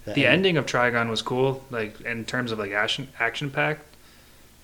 The 0.05 0.27
ending 0.27 0.57
of 0.57 0.67
Trigun 0.67 1.09
was 1.09 1.23
cool, 1.23 1.63
like 1.71 1.99
in 2.01 2.23
terms 2.25 2.51
of 2.51 2.59
like 2.59 2.71
action 2.71 3.07
action 3.19 3.49
packed. 3.49 3.83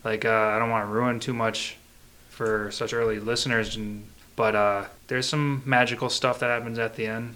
Like 0.04 0.26
uh, 0.26 0.30
I 0.32 0.60
don't 0.60 0.70
want 0.70 0.88
to 0.88 0.92
ruin 0.92 1.20
too 1.20 1.34
much 1.34 1.78
for 2.30 2.70
such 2.72 2.94
early 2.94 3.20
listeners, 3.20 3.76
and, 3.76 4.08
but 4.36 4.56
uh, 4.56 4.86
there's 5.08 5.28
some 5.28 5.64
magical 5.66 6.10
stuff 6.10 6.40
that 6.40 6.48
happens 6.48 6.78
at 6.78 6.96
the 6.96 7.08
end, 7.08 7.34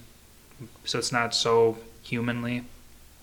so 0.86 1.00
it's 1.00 1.12
not 1.12 1.34
so 1.34 1.78
humanly. 2.04 2.64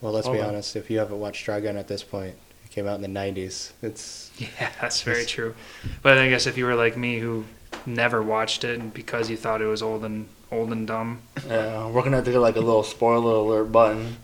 Well, 0.00 0.12
let's 0.12 0.28
be 0.28 0.34
Okay. 0.34 0.42
honest. 0.46 0.76
If 0.76 0.90
you 0.90 0.98
haven't 0.98 1.18
watched 1.18 1.44
Dragon 1.44 1.76
at 1.76 1.88
this 1.88 2.02
point, 2.02 2.34
it 2.64 2.70
came 2.70 2.86
out 2.86 2.94
in 2.96 3.02
the 3.02 3.08
'90s. 3.20 3.72
It's 3.82 4.30
Yeah, 4.38 4.70
that's 4.80 5.02
very 5.02 5.24
true. 5.26 5.54
But 6.02 6.18
I 6.18 6.28
guess 6.28 6.46
if 6.46 6.56
you 6.56 6.64
were 6.66 6.74
like 6.76 6.96
me, 6.96 7.18
who 7.18 7.44
never 7.86 8.22
watched 8.22 8.64
it 8.64 8.78
and 8.78 8.92
because 8.94 9.28
you 9.30 9.36
thought 9.36 9.60
it 9.60 9.66
was 9.66 9.82
old 9.82 10.04
and 10.04 10.28
old 10.50 10.70
and 10.72 10.86
dumb, 10.86 11.20
Yeah, 11.48 11.88
we're 11.90 12.02
gonna 12.02 12.16
have 12.16 12.24
to 12.26 12.32
get 12.32 12.38
like 12.38 12.56
a 12.56 12.60
little 12.60 12.82
spoiler 12.82 13.34
alert 13.34 13.72
button, 13.72 14.16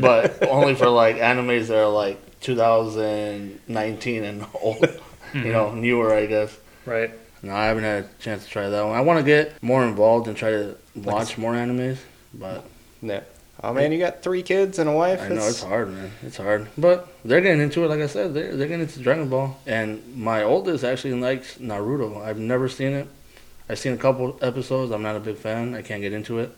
but 0.00 0.46
only 0.48 0.74
for 0.74 0.88
like 0.88 1.16
animes 1.16 1.66
that 1.68 1.76
are 1.78 1.88
like 1.88 2.18
2019 2.40 4.24
and 4.24 4.46
old, 4.62 4.80
you 4.80 4.86
mm-hmm. 4.86 5.52
know, 5.52 5.74
newer, 5.74 6.14
I 6.14 6.26
guess. 6.26 6.56
right? 6.84 7.10
No, 7.42 7.54
I 7.54 7.66
haven't 7.66 7.84
had 7.84 8.04
a 8.04 8.08
chance 8.18 8.44
to 8.44 8.50
try 8.50 8.68
that 8.68 8.82
one. 8.82 8.96
I 8.96 9.00
want 9.02 9.18
to 9.18 9.24
get 9.24 9.62
more 9.62 9.84
involved 9.84 10.26
and 10.28 10.36
try 10.36 10.50
to 10.50 10.76
watch 10.94 11.36
more 11.38 11.52
animes, 11.52 11.98
but 12.34 12.64
Yeah. 13.02 13.20
Oh 13.62 13.72
man, 13.72 13.90
you 13.90 13.98
got 13.98 14.22
three 14.22 14.42
kids 14.42 14.78
and 14.78 14.88
a 14.88 14.92
wife. 14.92 15.20
I 15.22 15.28
know 15.28 15.34
It's- 15.36 15.50
it's 15.50 15.62
hard, 15.62 15.90
man. 15.90 16.10
It's 16.22 16.36
hard, 16.36 16.68
but 16.76 17.08
they're 17.24 17.40
getting 17.40 17.60
into 17.62 17.84
it. 17.84 17.88
Like 17.88 18.00
I 18.00 18.06
said, 18.06 18.34
they're 18.34 18.54
they're 18.56 18.68
getting 18.68 18.82
into 18.82 19.00
Dragon 19.00 19.28
Ball, 19.28 19.58
and 19.66 20.02
my 20.16 20.42
oldest 20.42 20.84
actually 20.84 21.14
likes 21.14 21.56
Naruto. 21.58 22.22
I've 22.22 22.38
never 22.38 22.68
seen 22.68 22.92
it. 22.92 23.08
I've 23.68 23.78
seen 23.78 23.94
a 23.94 23.96
couple 23.96 24.38
episodes. 24.42 24.92
I'm 24.92 25.02
not 25.02 25.16
a 25.16 25.20
big 25.20 25.36
fan. 25.36 25.74
I 25.74 25.82
can't 25.82 26.02
get 26.02 26.12
into 26.12 26.38
it. 26.38 26.50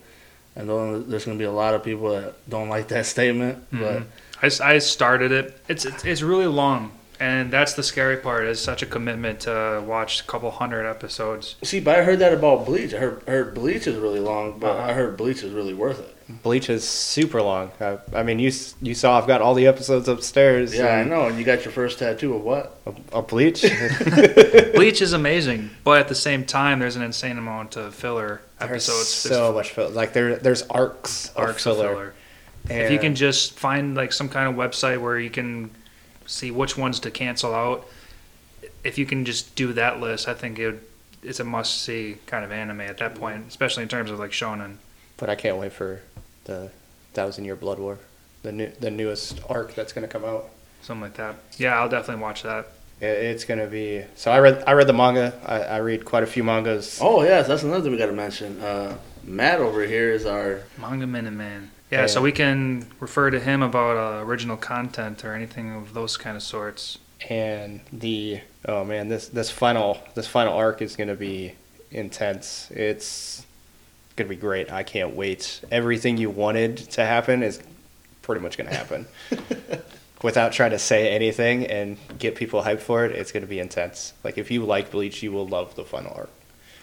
I 0.57 0.63
know 0.63 0.99
there's 1.01 1.25
gonna 1.25 1.37
be 1.37 1.45
a 1.45 1.51
lot 1.51 1.73
of 1.73 1.83
people 1.83 2.09
that 2.11 2.33
don't 2.49 2.69
like 2.69 2.89
that 2.89 3.05
statement, 3.15 3.65
but 3.71 3.97
I, 3.97 4.03
I, 4.43 4.45
s- 4.47 4.59
I 4.61 4.77
started 4.79 5.31
it. 5.31 5.57
It's, 5.69 5.85
it's 5.85 6.03
it's 6.03 6.21
really 6.21 6.47
long, 6.47 6.91
and 7.19 7.49
that's 7.49 7.73
the 7.73 7.83
scary 7.83 8.17
part. 8.17 8.43
It's 8.45 8.59
such 8.59 8.81
a 8.83 8.85
commitment 8.85 9.39
to 9.41 9.81
watch 9.87 10.19
a 10.19 10.23
couple 10.25 10.51
hundred 10.51 10.85
episodes. 10.85 11.55
see, 11.63 11.79
but 11.79 11.97
I 11.97 12.03
heard 12.03 12.19
that 12.19 12.33
about 12.33 12.65
Bleach. 12.65 12.93
I 12.93 12.97
heard, 12.97 13.23
heard 13.25 13.53
Bleach 13.55 13.87
is 13.87 13.95
really 13.95 14.19
long, 14.19 14.59
but 14.59 14.71
Uh-huh. 14.75 14.89
I 14.89 14.93
heard 14.93 15.15
Bleach 15.15 15.43
is 15.43 15.53
really 15.53 15.73
worth 15.73 15.99
it. 16.01 16.15
Bleach 16.43 16.69
is 16.69 16.87
super 16.87 17.41
long. 17.41 17.71
I, 17.81 17.97
I 18.13 18.21
mean, 18.21 18.37
you 18.37 18.51
you 18.81 18.93
saw 18.93 19.17
I've 19.17 19.25
got 19.25 19.41
all 19.41 19.55
the 19.55 19.65
episodes 19.65 20.07
upstairs. 20.07 20.75
Yeah, 20.75 20.87
I 20.97 21.03
know. 21.03 21.27
And 21.27 21.39
you 21.39 21.43
got 21.43 21.65
your 21.65 21.71
first 21.71 21.97
tattoo 21.97 22.35
of 22.35 22.43
what? 22.43 22.79
A, 22.85 23.17
a 23.17 23.21
Bleach. 23.23 23.61
Bleach 24.75 25.01
is 25.01 25.13
amazing, 25.13 25.71
but 25.83 25.99
at 25.99 26.07
the 26.07 26.15
same 26.15 26.45
time, 26.45 26.79
there's 26.79 26.95
an 26.95 27.01
insane 27.01 27.37
amount 27.39 27.75
of 27.77 27.95
filler 27.95 28.41
There's 28.59 28.71
episodes. 28.89 29.07
so 29.07 29.53
much 29.53 29.71
filler. 29.71 29.89
Like 29.89 30.13
there, 30.13 30.35
there's 30.35 30.61
arcs, 30.63 31.31
arcs 31.35 31.65
of 31.65 31.71
of 31.71 31.77
filler. 31.79 32.13
filler. 32.67 32.83
If 32.83 32.91
you 32.91 32.99
can 32.99 33.15
just 33.15 33.53
find 33.57 33.95
like 33.95 34.13
some 34.13 34.29
kind 34.29 34.47
of 34.47 34.55
website 34.55 35.01
where 35.01 35.17
you 35.17 35.31
can 35.31 35.71
see 36.27 36.51
which 36.51 36.77
ones 36.77 36.99
to 36.99 37.09
cancel 37.11 37.55
out, 37.55 37.87
if 38.83 38.99
you 38.99 39.05
can 39.07 39.25
just 39.25 39.55
do 39.55 39.73
that 39.73 39.99
list, 39.99 40.27
I 40.27 40.35
think 40.35 40.59
it 40.59 40.65
would, 40.67 40.81
it's 41.23 41.39
a 41.39 41.43
must 41.43 41.81
see 41.81 42.17
kind 42.27 42.45
of 42.45 42.51
anime 42.51 42.81
at 42.81 42.99
that 42.99 43.15
point, 43.15 43.45
especially 43.47 43.83
in 43.83 43.89
terms 43.89 44.11
of 44.11 44.19
like 44.19 44.31
shonen. 44.31 44.75
But 45.19 45.29
I 45.29 45.35
can't 45.35 45.57
wait 45.57 45.73
for 45.73 46.01
the 46.45 46.69
Thousand 47.13 47.45
Year 47.45 47.55
Blood 47.55 47.79
War, 47.79 47.97
the 48.43 48.51
new, 48.51 48.71
the 48.79 48.89
newest 48.91 49.39
arc 49.49 49.75
that's 49.75 49.91
going 49.93 50.07
to 50.07 50.11
come 50.11 50.23
out. 50.25 50.49
Something 50.81 51.01
like 51.01 51.15
that. 51.15 51.35
Yeah, 51.57 51.77
I'll 51.79 51.89
definitely 51.89 52.21
watch 52.23 52.43
that. 52.43 52.67
It, 53.01 53.05
it's 53.07 53.43
going 53.45 53.59
to 53.59 53.67
be. 53.67 54.03
So 54.15 54.31
I 54.31 54.39
read, 54.39 54.63
I 54.65 54.71
read 54.73 54.87
the 54.87 54.93
manga. 54.93 55.33
I, 55.45 55.61
I 55.61 55.77
read 55.77 56.05
quite 56.05 56.23
a 56.23 56.27
few 56.27 56.43
mangas. 56.43 56.99
Oh 57.01 57.23
yes, 57.23 57.47
that's 57.47 57.63
another 57.63 57.81
thing 57.83 57.91
we 57.91 57.97
got 57.97 58.05
to 58.07 58.13
mention. 58.13 58.61
Uh, 58.61 58.97
Matt 59.25 59.59
over 59.59 59.83
here 59.83 60.11
is 60.11 60.25
our 60.25 60.61
Manga 60.79 61.05
Minute 61.05 61.33
Man. 61.33 61.71
Yeah, 61.91 62.01
Yeah. 62.01 62.07
so 62.07 62.21
we 62.21 62.31
can 62.31 62.87
refer 62.99 63.29
to 63.31 63.39
him 63.39 63.61
about 63.61 63.97
uh, 63.97 64.23
original 64.23 64.55
content 64.57 65.25
or 65.25 65.33
anything 65.33 65.73
of 65.75 65.93
those 65.93 66.15
kind 66.17 66.37
of 66.37 66.43
sorts. 66.43 66.97
and 67.29 67.81
the 67.91 68.39
oh 68.65 68.85
man 68.85 69.09
this 69.09 69.27
this 69.27 69.51
final 69.51 69.97
this 70.15 70.25
final 70.27 70.53
arc 70.53 70.81
is 70.81 70.95
going 70.95 71.09
to 71.09 71.15
be 71.15 71.53
intense 71.91 72.69
it's 72.71 73.45
going 74.19 74.29
to 74.29 74.35
be 74.35 74.39
great. 74.39 74.71
I 74.71 74.83
can't 74.83 75.15
wait. 75.15 75.61
Everything 75.71 76.17
you 76.17 76.29
wanted 76.29 76.77
to 76.91 77.03
happen 77.05 77.41
is 77.41 77.59
pretty 78.21 78.41
much 78.41 78.55
going 78.57 78.69
to 78.69 78.75
happen. 78.75 79.07
Without 80.21 80.51
trying 80.51 80.71
to 80.71 80.79
say 80.79 81.09
anything 81.11 81.65
and 81.67 81.97
get 82.19 82.35
people 82.35 82.61
hyped 82.61 82.81
for 82.81 83.05
it 83.05 83.13
it's 83.13 83.31
going 83.31 83.41
to 83.41 83.47
be 83.47 83.57
intense. 83.59 84.13
Like 84.23 84.37
if 84.37 84.51
you 84.51 84.65
like 84.65 84.91
bleach 84.91 85.23
you 85.23 85.31
will 85.31 85.47
love 85.47 85.75
the 85.75 85.85
final 85.85 86.13
arc. 86.13 86.29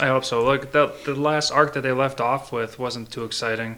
I 0.00 0.06
hope 0.08 0.24
so. 0.24 0.42
Look, 0.44 0.72
the 0.72 0.92
the 1.04 1.14
last 1.14 1.50
arc 1.50 1.74
that 1.74 1.82
they 1.82 1.92
left 1.92 2.20
off 2.20 2.50
with 2.50 2.78
wasn't 2.78 3.10
too 3.10 3.24
exciting, 3.24 3.76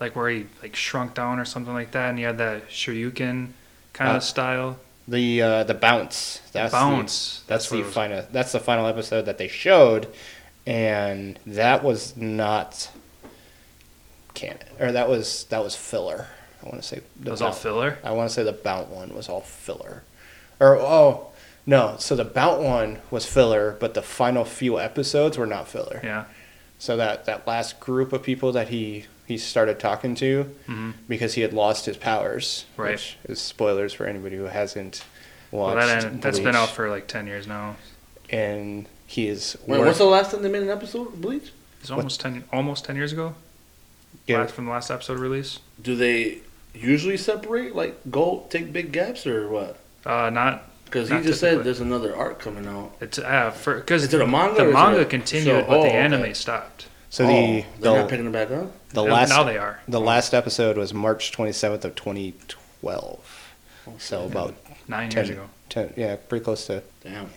like 0.00 0.16
where 0.16 0.28
he 0.28 0.46
like 0.60 0.74
shrunk 0.76 1.14
down 1.14 1.38
or 1.38 1.44
something 1.44 1.72
like 1.72 1.92
that, 1.92 2.08
and 2.10 2.18
he 2.18 2.24
had 2.24 2.38
that 2.38 2.68
Shoryuken 2.68 3.48
kind 3.92 4.10
Uh, 4.10 4.16
of 4.16 4.24
style. 4.24 4.76
the 5.06 5.40
uh 5.42 5.64
the 5.64 5.74
bounce. 5.74 6.40
That's 6.52 6.72
the- 6.72 6.78
Bounce. 6.78 7.42
that's, 7.46 7.70
what 7.70 7.76
the 7.78 7.84
final 7.84 8.24
that's 8.32 8.50
the 8.52 8.60
final 8.60 8.86
episode 8.88 9.26
that 9.26 9.38
they 9.38 9.48
showed 9.48 10.08
and 10.66 11.38
that 11.46 11.82
was 11.84 12.16
not 12.16 12.90
canon 14.34 14.58
or 14.80 14.90
that 14.92 15.08
was 15.08 15.44
that 15.44 15.62
was 15.62 15.76
filler 15.76 16.26
i 16.62 16.68
want 16.68 16.80
to 16.82 16.86
say 16.88 16.96
It 16.96 17.04
the 17.24 17.30
was 17.30 17.42
all 17.42 17.52
filler. 17.52 17.98
i 18.02 18.10
want 18.10 18.28
to 18.30 18.34
say 18.34 18.42
the 18.42 18.52
Bount 18.52 18.88
one 18.88 19.14
was 19.14 19.28
all 19.28 19.42
filler 19.42 20.02
or 20.58 20.76
oh 20.76 21.28
no 21.66 21.96
so 21.98 22.16
the 22.16 22.24
Bount 22.24 22.60
one 22.62 23.00
was 23.10 23.26
filler 23.26 23.76
but 23.78 23.94
the 23.94 24.02
final 24.02 24.44
few 24.44 24.80
episodes 24.80 25.38
were 25.38 25.46
not 25.46 25.68
filler 25.68 26.00
Yeah. 26.02 26.24
so 26.78 26.96
that 26.96 27.26
that 27.26 27.46
last 27.46 27.78
group 27.78 28.12
of 28.12 28.22
people 28.22 28.50
that 28.52 28.68
he 28.68 29.04
he 29.26 29.38
started 29.38 29.78
talking 29.78 30.14
to 30.16 30.44
hmm 30.66 30.90
because 31.08 31.34
he 31.34 31.42
had 31.42 31.52
lost 31.52 31.86
his 31.86 31.96
powers 31.96 32.64
Right. 32.76 32.92
which 32.92 33.16
is 33.24 33.40
spoilers 33.40 33.92
for 33.92 34.06
anybody 34.06 34.36
who 34.36 34.44
hasn't 34.44 35.04
Well, 35.52 35.74
watched 35.76 35.86
that 36.02 36.20
that's 36.22 36.40
been 36.40 36.56
out 36.56 36.70
for 36.70 36.90
like 36.90 37.06
ten 37.06 37.26
years 37.28 37.46
now. 37.46 37.76
and 38.30 38.86
he 39.14 39.28
is 39.28 39.56
Wait, 39.66 39.78
work- 39.78 39.86
what's 39.86 39.98
the 39.98 40.04
last 40.04 40.30
time 40.32 40.42
they 40.42 40.48
made 40.48 40.62
an 40.62 40.70
episode 40.70 41.08
of 41.08 41.20
Bleach? 41.20 41.52
It's 41.80 41.90
almost 41.90 42.20
ten 42.20 42.44
almost 42.52 42.84
ten 42.84 42.96
years 42.96 43.12
ago. 43.12 43.34
Yeah. 44.26 44.38
Last, 44.38 44.54
from 44.54 44.64
the 44.66 44.70
last 44.70 44.90
episode 44.90 45.18
release. 45.18 45.58
Do 45.82 45.94
they 45.96 46.38
usually 46.74 47.16
separate, 47.16 47.76
like 47.76 47.96
go 48.10 48.46
take 48.50 48.72
big 48.72 48.90
gaps 48.92 49.26
or 49.26 49.48
what? 49.48 49.78
Uh, 50.06 50.30
not 50.30 50.64
Because 50.86 51.08
he 51.10 51.16
just 51.16 51.40
typically. 51.40 51.56
said 51.58 51.64
there's 51.64 51.80
another 51.80 52.16
arc 52.16 52.38
coming 52.40 52.66
out. 52.66 52.92
it's 53.00 53.18
uh 53.18 53.50
for 53.50 53.76
because 53.76 54.04
Is 54.04 54.14
it 54.14 54.20
a 54.20 54.26
manga 54.26 54.64
The 54.64 54.72
manga 54.72 55.00
it 55.00 55.10
continued, 55.10 55.44
so- 55.64 55.66
but 55.68 55.76
oh, 55.78 55.82
the 55.82 55.88
okay. 55.88 55.96
anime 55.98 56.34
stopped. 56.34 56.88
So 57.10 57.24
oh, 57.24 57.28
the 57.28 57.64
they're 57.80 57.92
not 57.96 58.02
the, 58.04 58.08
picking 58.08 58.26
it 58.26 58.32
back 58.32 58.50
up. 58.50 58.72
the 58.90 59.04
Now- 59.04 59.12
last 59.12 59.28
now 59.30 59.44
they 59.44 59.58
are 59.58 59.80
the 59.86 60.00
last 60.00 60.32
episode 60.34 60.76
was 60.76 60.92
March 60.94 61.30
27th 61.32 61.84
of 61.84 61.94
2012. 61.94 63.52
So 63.98 64.24
about 64.24 64.54
nine 64.88 65.10
10, 65.10 65.24
years 65.26 65.30
ago. 65.36 65.48
10 65.68 65.94
yeah, 65.96 66.16
pretty 66.16 66.44
close 66.44 66.66
to 66.66 66.82
Damn. 67.02 67.28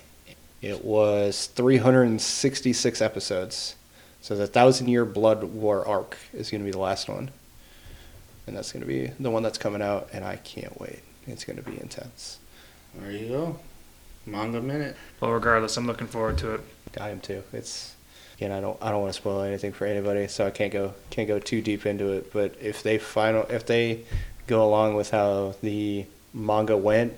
It 0.62 0.84
was 0.84 1.48
366 1.48 3.02
episodes. 3.02 3.76
So 4.22 4.36
the 4.36 4.48
Thousand 4.48 4.88
Year 4.88 5.06
Blood 5.06 5.44
War 5.44 5.88
arc 5.88 6.18
is 6.34 6.50
going 6.50 6.62
to 6.62 6.66
be 6.66 6.72
the 6.72 6.80
last 6.80 7.08
one. 7.08 7.32
And 8.46 8.56
that's 8.56 8.72
going 8.72 8.82
to 8.82 8.88
be 8.88 9.08
the 9.20 9.30
one 9.30 9.44
that's 9.44 9.58
coming 9.58 9.82
out 9.82 10.10
and 10.14 10.24
I 10.24 10.38
can't 10.38 10.80
wait. 10.80 11.00
It's 11.28 11.44
going 11.44 11.58
to 11.58 11.64
be 11.64 11.80
intense. 11.80 12.40
There 12.96 13.12
you 13.12 13.28
go. 13.28 13.60
Manga 14.26 14.62
minute. 14.62 14.96
Well, 15.20 15.32
regardless, 15.32 15.78
I'm 15.78 15.88
looking 15.88 16.08
forward 16.08 16.38
to 16.40 16.56
it. 16.56 16.62
I 17.00 17.10
am 17.10 17.20
too. 17.20 17.44
It's 17.54 17.96
again, 18.38 18.52
I 18.52 18.62
don't, 18.62 18.78
I 18.82 18.92
don't 18.92 19.02
want 19.02 19.14
to 19.14 19.20
spoil 19.20 19.42
anything 19.42 19.74
for 19.74 19.86
anybody, 19.86 20.28
so 20.28 20.46
I 20.46 20.52
can't 20.52 20.72
go, 20.72 20.94
can't 21.10 21.28
go 21.28 21.40
too 21.40 21.62
deep 21.62 21.86
into 21.86 22.14
it. 22.14 22.32
But 22.32 22.56
if 22.62 22.84
they 22.84 22.98
final, 22.98 23.44
if 23.44 23.66
they 23.66 24.04
go 24.46 24.66
along 24.66 24.96
with 24.96 25.12
how 25.12 25.56
the 25.62 26.06
manga 26.34 26.78
went, 26.78 27.18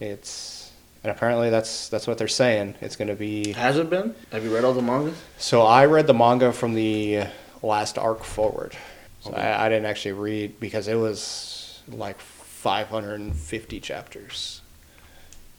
it's, 0.00 0.67
and 1.04 1.10
apparently 1.10 1.50
that's 1.50 1.88
that's 1.88 2.06
what 2.06 2.18
they're 2.18 2.28
saying. 2.28 2.74
It's 2.80 2.96
going 2.96 3.08
to 3.08 3.14
be. 3.14 3.52
Has 3.52 3.76
it 3.76 3.88
been? 3.90 4.14
Have 4.32 4.44
you 4.44 4.54
read 4.54 4.64
all 4.64 4.74
the 4.74 4.82
mangas? 4.82 5.16
So 5.38 5.62
I 5.62 5.86
read 5.86 6.06
the 6.06 6.14
manga 6.14 6.52
from 6.52 6.74
the 6.74 7.24
last 7.62 7.98
arc 7.98 8.24
forward. 8.24 8.76
So 9.20 9.30
Okay. 9.30 9.40
I, 9.40 9.66
I 9.66 9.68
didn't 9.68 9.86
actually 9.86 10.12
read 10.12 10.60
because 10.60 10.88
it 10.88 10.94
was 10.96 11.80
like 11.88 12.18
550 12.20 13.80
chapters. 13.80 14.60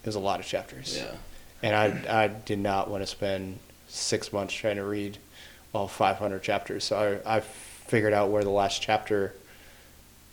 It 0.04 0.06
was 0.08 0.16
a 0.16 0.20
lot 0.20 0.40
of 0.40 0.46
chapters. 0.46 0.98
Yeah. 0.98 1.12
And 1.62 1.76
I, 1.76 2.24
I 2.24 2.28
did 2.28 2.60
not 2.60 2.90
want 2.90 3.04
to 3.04 3.08
spend 3.08 3.60
six 3.90 4.32
months 4.32 4.54
trying 4.54 4.78
to 4.78 4.84
read 4.86 5.18
all 5.74 5.88
500 5.88 6.42
chapters. 6.42 6.86
So 6.86 7.22
I, 7.26 7.38
I 7.38 7.40
figured 7.42 8.14
out 8.14 8.30
where 8.30 8.44
the 8.44 8.50
last 8.50 8.82
chapter, 8.82 9.34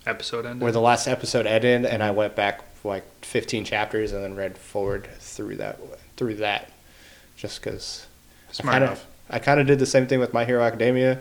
Episode 0.06 0.46
ended. 0.46 0.62
where 0.62 0.70
the 0.70 0.80
last 0.80 1.08
episode 1.08 1.46
ended, 1.46 1.84
and 1.84 2.00
I 2.00 2.12
went 2.12 2.36
back 2.36 2.62
like 2.84 3.04
15 3.24 3.64
chapters 3.64 4.12
and 4.12 4.22
then 4.22 4.34
read 4.36 4.56
forward 4.58 5.08
through 5.18 5.56
that, 5.56 5.78
through 6.16 6.34
that, 6.36 6.70
just 7.36 7.62
because 7.62 8.06
I 8.48 8.52
Smart 8.52 8.72
kind 8.74 8.84
enough. 8.84 9.02
of, 9.02 9.34
I 9.34 9.38
kind 9.38 9.60
of 9.60 9.66
did 9.66 9.78
the 9.78 9.86
same 9.86 10.06
thing 10.06 10.20
with 10.20 10.32
My 10.32 10.44
Hero 10.44 10.62
Academia, 10.62 11.20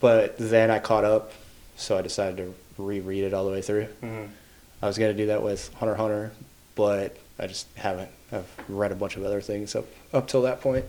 but 0.00 0.36
then 0.38 0.70
I 0.70 0.78
caught 0.78 1.04
up, 1.04 1.32
so 1.76 1.96
I 1.98 2.02
decided 2.02 2.36
to 2.38 2.54
reread 2.82 3.24
it 3.24 3.34
all 3.34 3.44
the 3.44 3.50
way 3.52 3.62
through. 3.62 3.86
Mhm. 4.02 4.28
I 4.82 4.86
was 4.86 4.98
gonna 4.98 5.14
do 5.14 5.26
that 5.26 5.42
with 5.42 5.72
Hunter 5.74 5.94
Hunter, 5.94 6.32
but 6.74 7.16
I 7.38 7.46
just 7.46 7.66
haven't. 7.76 8.10
I've 8.32 8.48
read 8.68 8.92
a 8.92 8.94
bunch 8.96 9.16
of 9.16 9.24
other 9.24 9.40
things 9.40 9.76
up 9.76 9.84
up 10.12 10.26
till 10.26 10.42
that 10.42 10.60
point. 10.60 10.86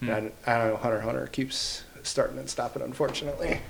Hmm. 0.00 0.08
And 0.10 0.32
I, 0.46 0.54
I 0.54 0.58
don't 0.58 0.68
know. 0.68 0.76
Hunter 0.76 1.00
Hunter 1.00 1.26
keeps 1.26 1.82
starting 2.02 2.38
and 2.38 2.48
stopping. 2.48 2.80
Unfortunately, 2.82 3.60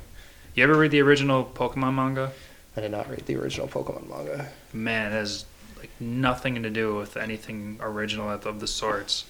You 0.54 0.62
ever 0.64 0.74
read 0.76 0.90
the 0.92 1.00
original 1.00 1.44
Pokemon 1.44 1.94
manga? 1.94 2.30
I 2.76 2.80
did 2.80 2.90
not 2.90 3.10
read 3.10 3.26
the 3.26 3.36
original 3.36 3.68
Pokemon 3.68 4.08
manga. 4.08 4.48
Man, 4.72 5.12
it 5.12 5.14
has 5.14 5.44
like 5.78 5.90
nothing 5.98 6.62
to 6.62 6.70
do 6.70 6.94
with 6.94 7.16
anything 7.16 7.78
original 7.80 8.30
of 8.30 8.46
of 8.46 8.60
the 8.60 8.66
sorts. 8.66 9.24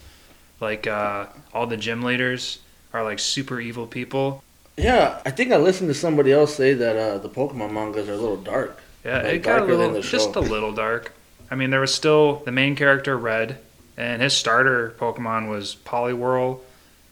Like 0.61 0.87
uh, 0.87 1.27
all 1.55 1.67
the 1.67 1.77
gym 1.77 2.03
leaders 2.03 2.59
are 2.93 3.03
like 3.03 3.19
super 3.19 3.61
evil 3.61 3.87
people. 3.87 4.43
Yeah, 4.77 5.21
I 5.25 5.31
think 5.31 5.53
I 5.53 5.57
listened 5.57 5.89
to 5.89 5.95
somebody 5.95 6.33
else 6.33 6.55
say 6.55 6.75
that 6.75 6.97
uh, 6.97 7.19
the 7.19 7.29
Pokemon 7.29 7.73
mangas 7.73 8.09
are 8.09 8.15
a 8.15 8.17
little 8.17 8.37
dark. 8.37 8.81
Yeah, 9.05 9.23
Like, 9.23 9.35
it 9.35 9.39
got 9.43 9.63
a 9.63 9.65
little, 9.65 10.01
just 10.03 10.37
a 10.37 10.41
little 10.41 10.73
dark. 10.73 11.13
I 11.51 11.55
mean, 11.55 11.71
there 11.71 11.81
was 11.81 11.93
still 11.95 12.37
the 12.45 12.53
main 12.53 12.77
character 12.77 13.17
Red, 13.17 13.59
and 13.97 14.23
his 14.23 14.35
starter 14.35 14.95
Pokemon 14.99 15.49
was 15.49 15.77
Poliwhirl, 15.85 16.61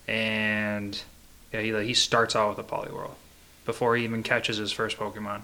and 0.06 1.00
yeah, 1.52 1.60
he 1.60 1.72
like, 1.72 1.86
he 1.86 1.94
starts 1.94 2.36
out 2.36 2.56
with 2.56 2.66
a 2.66 2.68
Poliwhirl 2.68 3.12
before 3.64 3.96
he 3.96 4.04
even 4.04 4.22
catches 4.22 4.58
his 4.58 4.72
first 4.72 4.98
Pokemon. 4.98 5.42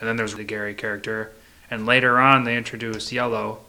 And 0.00 0.08
then 0.08 0.16
there's 0.16 0.34
the 0.34 0.44
Gary 0.44 0.74
character, 0.74 1.32
and 1.70 1.86
later 1.86 2.18
on 2.18 2.44
they 2.44 2.56
introduce 2.56 3.12
Yellow, 3.12 3.60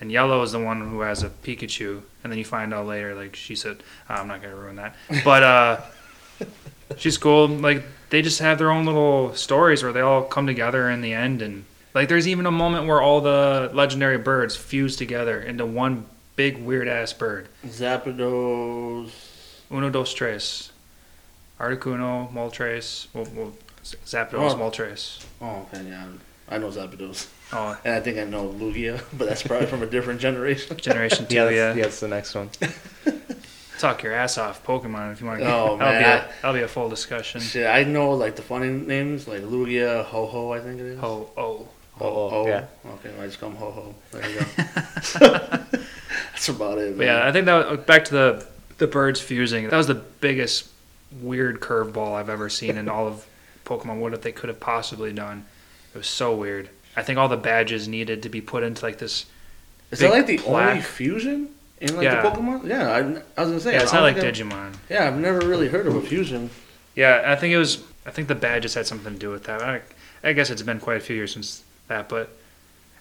and 0.00 0.12
yellow 0.12 0.42
is 0.42 0.52
the 0.52 0.60
one 0.60 0.88
who 0.88 1.00
has 1.00 1.22
a 1.22 1.28
Pikachu, 1.28 2.02
and 2.22 2.32
then 2.32 2.38
you 2.38 2.44
find 2.44 2.72
out 2.72 2.86
later, 2.86 3.14
like 3.14 3.34
she 3.34 3.56
said, 3.56 3.82
oh, 4.08 4.14
I'm 4.14 4.28
not 4.28 4.40
gonna 4.42 4.54
ruin 4.54 4.76
that, 4.76 4.94
but 5.24 5.42
uh, 5.42 5.80
she's 6.96 7.18
cool. 7.18 7.48
Like 7.48 7.82
they 8.10 8.22
just 8.22 8.38
have 8.38 8.58
their 8.58 8.70
own 8.70 8.86
little 8.86 9.34
stories 9.34 9.82
where 9.82 9.92
they 9.92 10.00
all 10.00 10.22
come 10.22 10.46
together 10.46 10.88
in 10.88 11.00
the 11.00 11.12
end, 11.12 11.42
and 11.42 11.64
like 11.94 12.08
there's 12.08 12.28
even 12.28 12.46
a 12.46 12.50
moment 12.50 12.86
where 12.86 13.00
all 13.00 13.20
the 13.20 13.70
legendary 13.74 14.18
birds 14.18 14.54
fuse 14.56 14.96
together 14.96 15.40
into 15.40 15.66
one 15.66 16.06
big 16.36 16.58
weird 16.58 16.86
ass 16.86 17.12
bird. 17.12 17.48
Zapdos. 17.66 19.10
Uno, 19.70 19.90
dos, 19.90 20.14
tres. 20.14 20.70
Articuno, 21.58 22.32
Moltres, 22.32 23.08
well, 23.12 23.26
well, 23.34 23.52
Zapdos, 24.04 24.52
Oh. 24.52 24.56
Moltres. 24.56 25.24
Oh, 25.40 25.66
okay, 25.72 25.84
yeah. 25.88 26.06
I 26.48 26.58
know 26.58 26.68
Zapdos. 26.70 27.26
Oh, 27.52 27.78
And 27.84 27.94
I 27.94 28.00
think 28.00 28.18
I 28.18 28.24
know 28.24 28.48
Lugia, 28.48 29.02
but 29.12 29.28
that's 29.28 29.42
probably 29.42 29.66
from 29.66 29.82
a 29.82 29.86
different 29.86 30.20
generation. 30.20 30.76
Generation 30.80 31.26
2, 31.26 31.34
Yeah, 31.34 31.50
yeah. 31.50 31.66
that's, 31.66 31.78
yeah, 31.78 31.84
it's 31.86 32.00
the 32.00 32.08
next 32.08 32.34
one. 32.34 32.50
Talk 33.78 34.02
your 34.02 34.12
ass 34.12 34.38
off 34.38 34.64
Pokemon 34.66 35.12
if 35.12 35.20
you 35.20 35.26
want 35.28 35.38
to. 35.40 35.46
Oh, 35.46 35.76
that'll, 35.76 35.78
man, 35.78 36.02
Be 36.02 36.04
I- 36.04 36.16
a, 36.16 36.28
that'll 36.42 36.54
be 36.54 36.62
a 36.62 36.68
full 36.68 36.88
discussion. 36.88 37.40
Shit, 37.40 37.66
I 37.66 37.84
know 37.84 38.10
like 38.12 38.34
the 38.34 38.42
funny 38.42 38.70
names 38.70 39.28
like 39.28 39.42
Lugia, 39.42 40.04
Ho 40.06 40.26
Ho, 40.26 40.50
I 40.52 40.58
think 40.60 40.80
it 40.80 40.86
is. 40.86 40.98
Oh, 41.00 41.30
oh. 41.36 41.68
Oh, 42.00 42.30
oh, 42.30 42.46
yeah. 42.46 42.64
Okay, 42.86 43.10
I 43.20 43.26
just 43.26 43.40
call 43.40 43.50
him 43.50 43.56
Ho 43.56 43.70
Ho. 43.70 43.94
There 44.12 44.28
you 44.30 44.38
go. 44.38 44.44
that's 46.32 46.48
about 46.48 46.78
it. 46.78 46.96
But 46.96 46.98
Man. 46.98 47.06
yeah, 47.06 47.26
I 47.28 47.32
think 47.32 47.46
that 47.46 47.70
was- 47.70 47.80
back 47.80 48.04
to 48.06 48.12
the 48.12 48.46
the 48.78 48.86
birds 48.86 49.20
fusing. 49.20 49.68
That 49.68 49.76
was 49.76 49.88
the 49.88 49.94
biggest 49.96 50.68
weird 51.20 51.58
curveball 51.60 52.14
I've 52.14 52.28
ever 52.28 52.48
seen 52.48 52.76
in 52.78 52.88
all 52.88 53.06
of 53.08 53.26
Pokemon. 53.68 53.98
What 53.98 54.14
if 54.14 54.22
they 54.22 54.32
could 54.32 54.48
have 54.48 54.60
possibly 54.60 55.12
done? 55.12 55.44
It 55.94 55.98
was 55.98 56.06
so 56.06 56.34
weird. 56.34 56.70
I 56.96 57.02
think 57.02 57.18
all 57.18 57.28
the 57.28 57.36
badges 57.36 57.86
needed 57.86 58.22
to 58.24 58.28
be 58.28 58.40
put 58.40 58.62
into 58.62 58.84
like 58.84 58.98
this. 58.98 59.26
Is 59.90 60.00
that 60.00 60.10
like 60.10 60.26
the 60.26 60.40
only 60.44 60.80
fusion 60.80 61.48
in 61.80 61.94
like 61.96 62.04
Yeah. 62.04 62.22
the 62.22 62.28
Pokemon? 62.30 62.66
Yeah, 62.68 62.90
I, 62.90 62.98
I 62.98 63.00
was 63.44 63.50
gonna 63.50 63.60
say. 63.60 63.72
Yeah, 63.74 63.82
it's 63.82 63.92
not 63.92 64.02
like 64.02 64.16
think 64.16 64.34
Digimon. 64.36 64.74
Yeah, 64.90 65.06
I've 65.06 65.18
never 65.18 65.40
really 65.40 65.68
heard 65.68 65.86
of 65.86 65.94
a 65.94 66.02
fusion. 66.02 66.50
Yeah, 66.94 67.22
I 67.26 67.36
think 67.36 67.52
it 67.52 67.58
was. 67.58 67.84
I 68.06 68.10
think 68.10 68.28
the 68.28 68.34
badges 68.34 68.74
had 68.74 68.86
something 68.86 69.12
to 69.12 69.18
do 69.18 69.30
with 69.30 69.44
that. 69.44 69.62
I, 69.62 69.82
I 70.24 70.32
guess 70.32 70.50
it's 70.50 70.62
been 70.62 70.80
quite 70.80 70.96
a 70.96 71.00
few 71.00 71.14
years 71.14 71.32
since 71.32 71.62
that, 71.88 72.08
but 72.08 72.30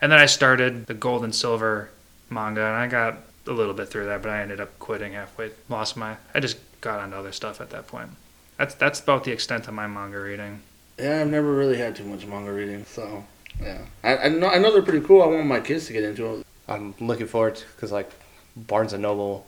and 0.02 0.12
then 0.12 0.20
I 0.20 0.26
started 0.28 0.86
the 0.88 0.94
Gold 0.94 1.24
and 1.24 1.34
Silver 1.34 1.90
manga, 2.30 2.62
and 2.66 2.76
I 2.76 2.88
got 2.88 3.18
a 3.48 3.52
little 3.52 3.74
bit 3.74 3.90
through 3.90 4.06
that, 4.06 4.22
but 4.22 4.30
I 4.30 4.42
ended 4.42 4.60
up 4.62 4.78
quitting 4.80 5.14
halfway. 5.14 5.52
Lost 5.70 5.98
my. 5.98 6.18
I 6.36 6.40
just 6.40 6.58
got 6.82 7.00
onto 7.00 7.16
other 7.16 7.32
stuff 7.32 7.60
at 7.62 7.70
that 7.72 7.88
point. 7.88 8.10
That's 8.58 8.76
that's 8.76 9.00
about 9.00 9.24
the 9.24 9.32
extent 9.32 9.68
of 9.68 9.74
my 9.74 9.88
manga 9.88 10.20
reading. 10.20 10.62
Yeah, 10.98 11.22
I've 11.22 11.30
never 11.30 11.54
really 11.54 11.78
had 11.78 11.96
too 11.96 12.04
much 12.06 12.26
manga 12.26 12.52
reading, 12.52 12.86
so 12.86 13.24
yeah. 13.62 13.80
I, 14.04 14.18
I 14.18 14.28
know 14.30 14.48
I 14.50 14.58
know 14.58 14.72
they're 14.74 14.82
pretty 14.82 15.06
cool. 15.06 15.22
I 15.22 15.28
want 15.28 15.46
my 15.46 15.60
kids 15.60 15.86
to 15.88 15.94
get 15.94 16.04
into 16.04 16.26
it. 16.40 16.46
I'm 16.68 16.94
looking 17.00 17.28
forward 17.28 17.56
to 17.56 17.66
because 17.76 17.92
like 17.92 18.10
Barnes 18.56 18.94
and 18.94 19.02
Noble. 19.04 19.46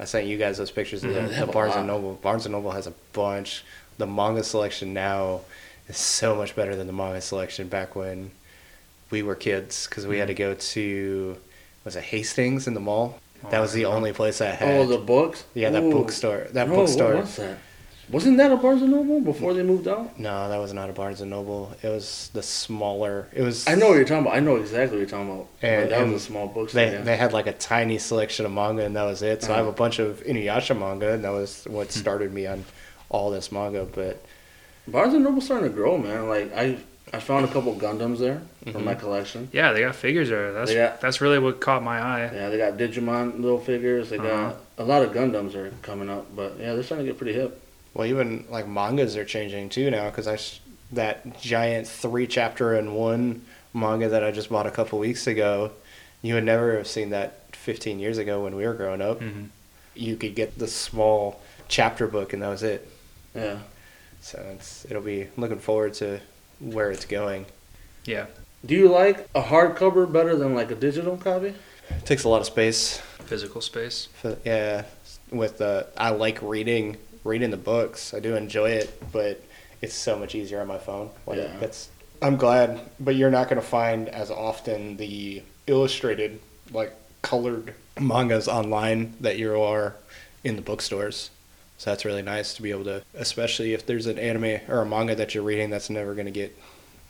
I 0.00 0.04
sent 0.04 0.26
you 0.28 0.38
guys 0.38 0.58
those 0.58 0.70
pictures 0.70 1.02
of 1.02 1.10
Mhm, 1.10 1.28
the, 1.40 1.46
the 1.46 1.52
Barnes 1.52 1.74
and. 1.74 1.86
Noble. 1.86 2.14
Barnes 2.14 2.46
and 2.46 2.52
Noble 2.52 2.70
has 2.70 2.86
a 2.86 2.92
bunch. 3.12 3.64
The 3.98 4.06
manga 4.06 4.44
selection 4.44 4.92
now 4.94 5.40
is 5.88 5.96
so 5.96 6.36
much 6.36 6.54
better 6.54 6.76
than 6.76 6.86
the 6.86 6.92
manga 6.92 7.20
selection 7.20 7.66
back 7.68 7.96
when 7.96 8.30
we 9.10 9.22
were 9.22 9.34
kids 9.34 9.86
because 9.88 10.06
we 10.06 10.18
had 10.18 10.28
to 10.28 10.34
go 10.34 10.54
to 10.54 11.36
was 11.84 11.96
it 11.96 12.04
Hastings 12.04 12.66
in 12.68 12.74
the 12.74 12.80
mall. 12.80 13.18
that 13.50 13.54
Oh, 13.58 13.60
was 13.62 13.72
the 13.72 13.80
I 13.80 13.82
don't 13.84 13.90
know. 13.92 13.96
only 13.98 14.12
place 14.12 14.38
that 14.38 14.58
had. 14.58 14.68
Oh, 14.80 14.86
the 14.86 14.98
books. 14.98 15.44
yeah, 15.54 15.70
that 15.70 15.82
Ooh. 15.82 15.90
bookstore. 15.90 16.46
That 16.52 16.68
No, 16.68 16.74
bookstore. 16.76 17.14
What 17.14 17.20
was 17.24 17.36
that? 17.36 17.58
Wasn't 18.10 18.38
that 18.38 18.50
a 18.50 18.56
Barnes 18.56 18.80
and 18.80 18.90
Noble 18.90 19.20
before 19.20 19.52
they 19.52 19.62
moved 19.62 19.86
out? 19.86 20.18
No, 20.18 20.48
that 20.48 20.56
was 20.56 20.72
not 20.72 20.88
a 20.88 20.94
Barnes 20.94 21.20
and 21.20 21.30
Noble. 21.30 21.76
It 21.82 21.88
was 21.88 22.30
the 22.32 22.42
smaller. 22.42 23.28
It 23.34 23.42
was. 23.42 23.68
I 23.68 23.74
know 23.74 23.88
what 23.88 23.96
you're 23.96 24.04
talking 24.04 24.22
about. 24.26 24.34
I 24.36 24.40
know 24.40 24.56
exactly 24.56 24.96
what 24.96 25.00
you're 25.00 25.08
talking 25.18 25.30
about. 25.30 25.48
And- 25.60 25.80
Like, 25.82 25.90
that 25.90 26.02
and 26.02 26.12
was 26.14 26.22
a 26.22 26.24
small 26.26 26.46
bookstore. 26.46 26.80
They 26.86 26.92
yeah. 26.92 27.02
they 27.02 27.16
had 27.18 27.32
like 27.34 27.46
a 27.46 27.52
tiny 27.52 27.98
selection 27.98 28.46
of 28.46 28.52
manga 28.52 28.84
and 28.84 28.96
that 28.96 29.04
was 29.04 29.22
it. 29.22 29.42
So 29.42 29.52
I 29.52 29.56
have 29.56 29.66
a 29.66 29.68
Uh-huh. 29.68 29.76
bunch 29.76 29.98
of 29.98 30.22
Inuyasha 30.24 30.78
manga 30.78 31.12
and 31.12 31.22
that 31.24 31.30
was 31.32 31.64
what 31.68 31.88
Hmm. 31.92 31.98
started 32.00 32.32
me 32.32 32.46
on 32.46 32.64
all 33.10 33.30
this 33.30 33.52
manga. 33.52 33.84
But 33.84 34.22
Barnes 34.86 35.12
and 35.12 35.22
Noble's 35.24 35.44
starting 35.44 35.68
to 35.68 35.74
grow, 35.74 35.98
man. 35.98 36.28
Like 36.28 36.54
I, 36.56 36.78
I 37.12 37.20
found 37.20 37.44
a 37.44 37.48
couple 37.48 37.74
Gundams 37.74 38.18
there 38.20 38.40
from 38.64 38.82
Mhm. 38.82 38.84
my 38.84 38.94
collection. 38.94 39.48
Yeah, 39.52 39.72
they 39.74 39.80
got 39.80 39.94
figures 39.94 40.30
there. 40.30 40.52
That's 40.54 40.70
They 40.70 40.76
got- 40.76 41.00
that's 41.02 41.20
really 41.20 41.38
what 41.38 41.60
caught 41.60 41.82
my 41.82 41.98
eye. 42.00 42.30
Yeah, 42.34 42.48
they 42.48 42.56
got 42.56 42.78
Digimon 42.78 43.40
little 43.42 43.60
figures. 43.60 44.08
They 44.08 44.16
got 44.16 44.26
Uh-huh. 44.32 44.52
a 44.78 44.84
lot 44.84 45.02
of 45.02 45.12
Gundams 45.12 45.54
are 45.54 45.70
coming 45.82 46.08
up, 46.08 46.24
but 46.34 46.56
yeah, 46.58 46.72
they're 46.72 46.82
starting 46.82 47.04
to 47.06 47.12
get 47.12 47.18
pretty 47.18 47.34
hip. 47.34 47.60
Well, 47.98 48.06
even 48.06 48.44
like 48.48 48.66
mangas 48.68 49.16
are 49.16 49.24
changing 49.24 49.68
too 49.68 49.90
now 49.90 50.08
because 50.08 50.26
I 50.28 50.34
s- 50.34 50.60
that 50.92 51.38
giant 51.40 51.86
three 51.88 52.26
chapter 52.28 52.72
and 52.74 52.94
one 52.96 53.44
manga 53.74 54.08
that 54.08 54.22
I 54.24 54.30
just 54.30 54.48
bought 54.48 54.66
a 54.66 54.70
couple 54.70 54.98
weeks 55.00 55.26
ago. 55.26 55.72
You 56.22 56.34
would 56.34 56.44
never 56.44 56.76
have 56.78 56.86
seen 56.86 57.10
that 57.10 57.40
15 57.52 57.98
years 57.98 58.16
ago 58.18 58.42
when 58.44 58.54
we 58.56 58.66
were 58.66 58.74
growing 58.74 59.02
up. 59.02 59.20
hmm 59.20 59.46
You 59.94 60.16
could 60.16 60.34
get 60.36 60.58
the 60.58 60.68
small 60.68 61.40
chapter 61.66 62.06
book 62.06 62.32
and 62.32 62.40
that 62.42 62.48
was 62.48 62.62
it. 62.62 62.88
Yeah. 63.34 63.58
So 64.20 64.38
it's 64.54 64.84
it'll 64.86 65.02
be 65.02 65.26
looking 65.36 65.58
forward 65.58 65.94
to 65.94 66.20
where 66.60 66.90
it's 66.92 67.04
going. 67.04 67.46
Yeah, 68.04 68.26
Do 68.64 68.74
you 68.74 68.88
like 68.88 69.28
a 69.34 69.42
hardcover 69.42 70.10
better 70.10 70.34
than 70.36 70.54
like 70.54 70.70
a 70.70 70.74
digital 70.74 71.16
copy? 71.16 71.54
It 71.90 72.04
takes 72.06 72.22
a 72.24 72.28
lot 72.28 72.40
of 72.40 72.46
space. 72.46 72.98
physical 73.26 73.60
space. 73.60 74.08
For, 74.20 74.36
yeah, 74.44 74.84
with 75.30 75.58
the 75.58 75.88
I 75.96 76.10
like 76.10 76.40
reading 76.42 76.96
reading 77.28 77.50
the 77.50 77.56
books. 77.56 78.12
I 78.14 78.20
do 78.20 78.34
enjoy 78.34 78.70
it, 78.70 79.00
but 79.12 79.42
it's 79.80 79.94
so 79.94 80.18
much 80.18 80.34
easier 80.34 80.60
on 80.60 80.66
my 80.66 80.78
phone. 80.78 81.10
Like 81.26 81.38
Yeah. 81.38 81.56
that's 81.60 81.90
I'm 82.20 82.36
glad, 82.36 82.80
but 82.98 83.14
you're 83.14 83.30
not 83.30 83.48
going 83.48 83.60
to 83.60 83.66
find 83.66 84.08
as 84.08 84.28
often 84.30 84.96
the 84.96 85.42
illustrated 85.68 86.40
like 86.72 86.92
colored 87.22 87.74
mangas 88.00 88.48
online 88.48 89.14
that 89.20 89.38
you 89.38 89.60
are 89.60 89.94
in 90.42 90.56
the 90.56 90.62
bookstores. 90.62 91.30
So 91.76 91.90
that's 91.90 92.04
really 92.04 92.22
nice 92.22 92.54
to 92.54 92.62
be 92.62 92.72
able 92.72 92.84
to, 92.84 93.02
especially 93.14 93.72
if 93.72 93.86
there's 93.86 94.06
an 94.06 94.18
anime 94.18 94.60
or 94.68 94.80
a 94.80 94.86
manga 94.86 95.14
that 95.14 95.32
you're 95.32 95.44
reading 95.44 95.70
that's 95.70 95.90
never 95.90 96.14
going 96.14 96.26
to 96.26 96.32
get 96.32 96.58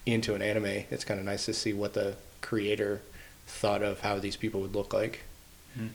into 0.04 0.34
an 0.34 0.42
anime. 0.42 0.84
It's 0.90 1.04
kind 1.04 1.18
of 1.18 1.24
nice 1.24 1.46
to 1.46 1.54
see 1.54 1.72
what 1.72 1.94
the 1.94 2.16
creator 2.42 3.00
thought 3.46 3.82
of 3.82 4.00
how 4.00 4.18
these 4.18 4.36
people 4.36 4.60
would 4.60 4.74
look 4.74 4.92
like. 4.92 5.20
Mhm. 5.78 5.88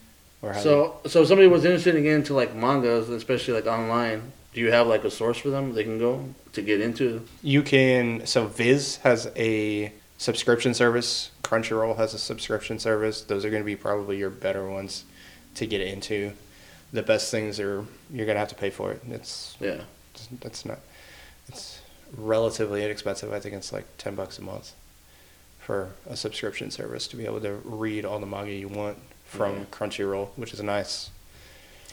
Or 0.44 0.54
So, 0.56 0.98
so 1.06 1.22
if 1.22 1.28
somebody 1.30 1.48
was 1.48 1.64
interested 1.64 1.96
in 1.96 2.04
getting 2.04 2.20
into 2.20 2.34
like 2.34 2.54
mangas, 2.54 3.10
especially 3.10 3.54
like 3.54 3.66
online, 3.66 4.34
do 4.54 4.60
you 4.60 4.72
have 4.72 4.88
like 4.88 5.06
a 5.06 5.10
source 5.10 5.38
for 5.38 5.50
them 5.50 5.74
they 5.74 5.84
can 5.86 5.98
go 5.98 6.24
to 6.52 6.62
get 6.62 6.82
into? 6.82 7.26
You 7.42 7.64
can. 7.64 8.26
So 8.28 8.46
Viz 8.46 8.98
has 8.98 9.32
a 9.38 9.92
subscription 10.18 10.74
service. 10.74 11.32
Crunchyroll 11.44 11.96
has 11.96 12.14
a 12.14 12.20
subscription 12.20 12.78
service. 12.78 13.22
Those 13.22 13.46
are 13.46 13.50
going 13.50 13.64
to 13.64 13.66
be 13.66 13.78
probably 13.78 14.18
your 14.18 14.30
better 14.30 14.70
ones 14.70 15.06
to 15.56 15.66
get 15.66 15.82
into. 15.82 16.34
The 16.92 17.04
best 17.04 17.32
things 17.32 17.60
are 17.60 17.86
you're 18.12 18.26
going 18.26 18.36
to 18.36 18.40
have 18.40 18.50
to 18.50 18.56
pay 18.56 18.70
for 18.70 18.92
it. 18.92 19.02
It's 19.10 19.56
Yeah. 19.60 19.82
that's 20.42 20.66
not. 20.66 20.80
It's 21.48 21.80
relatively 22.18 22.84
inexpensive. 22.84 23.32
I 23.32 23.40
think 23.40 23.56
it's 23.56 23.72
like 23.72 23.86
ten 23.98 24.14
bucks 24.14 24.38
a 24.38 24.42
month 24.42 24.74
for 25.60 25.94
a 26.08 26.18
subscription 26.18 26.70
service 26.70 27.08
to 27.08 27.16
be 27.16 27.26
able 27.26 27.40
to 27.40 27.54
read 27.64 28.04
all 28.04 28.20
the 28.20 28.26
manga 28.26 28.52
you 28.52 28.68
want 28.68 28.98
from 29.34 29.58
Yeah. 29.60 29.64
Crunchyroll, 29.72 30.30
which 30.36 30.54
is 30.54 30.62
nice. 30.62 31.10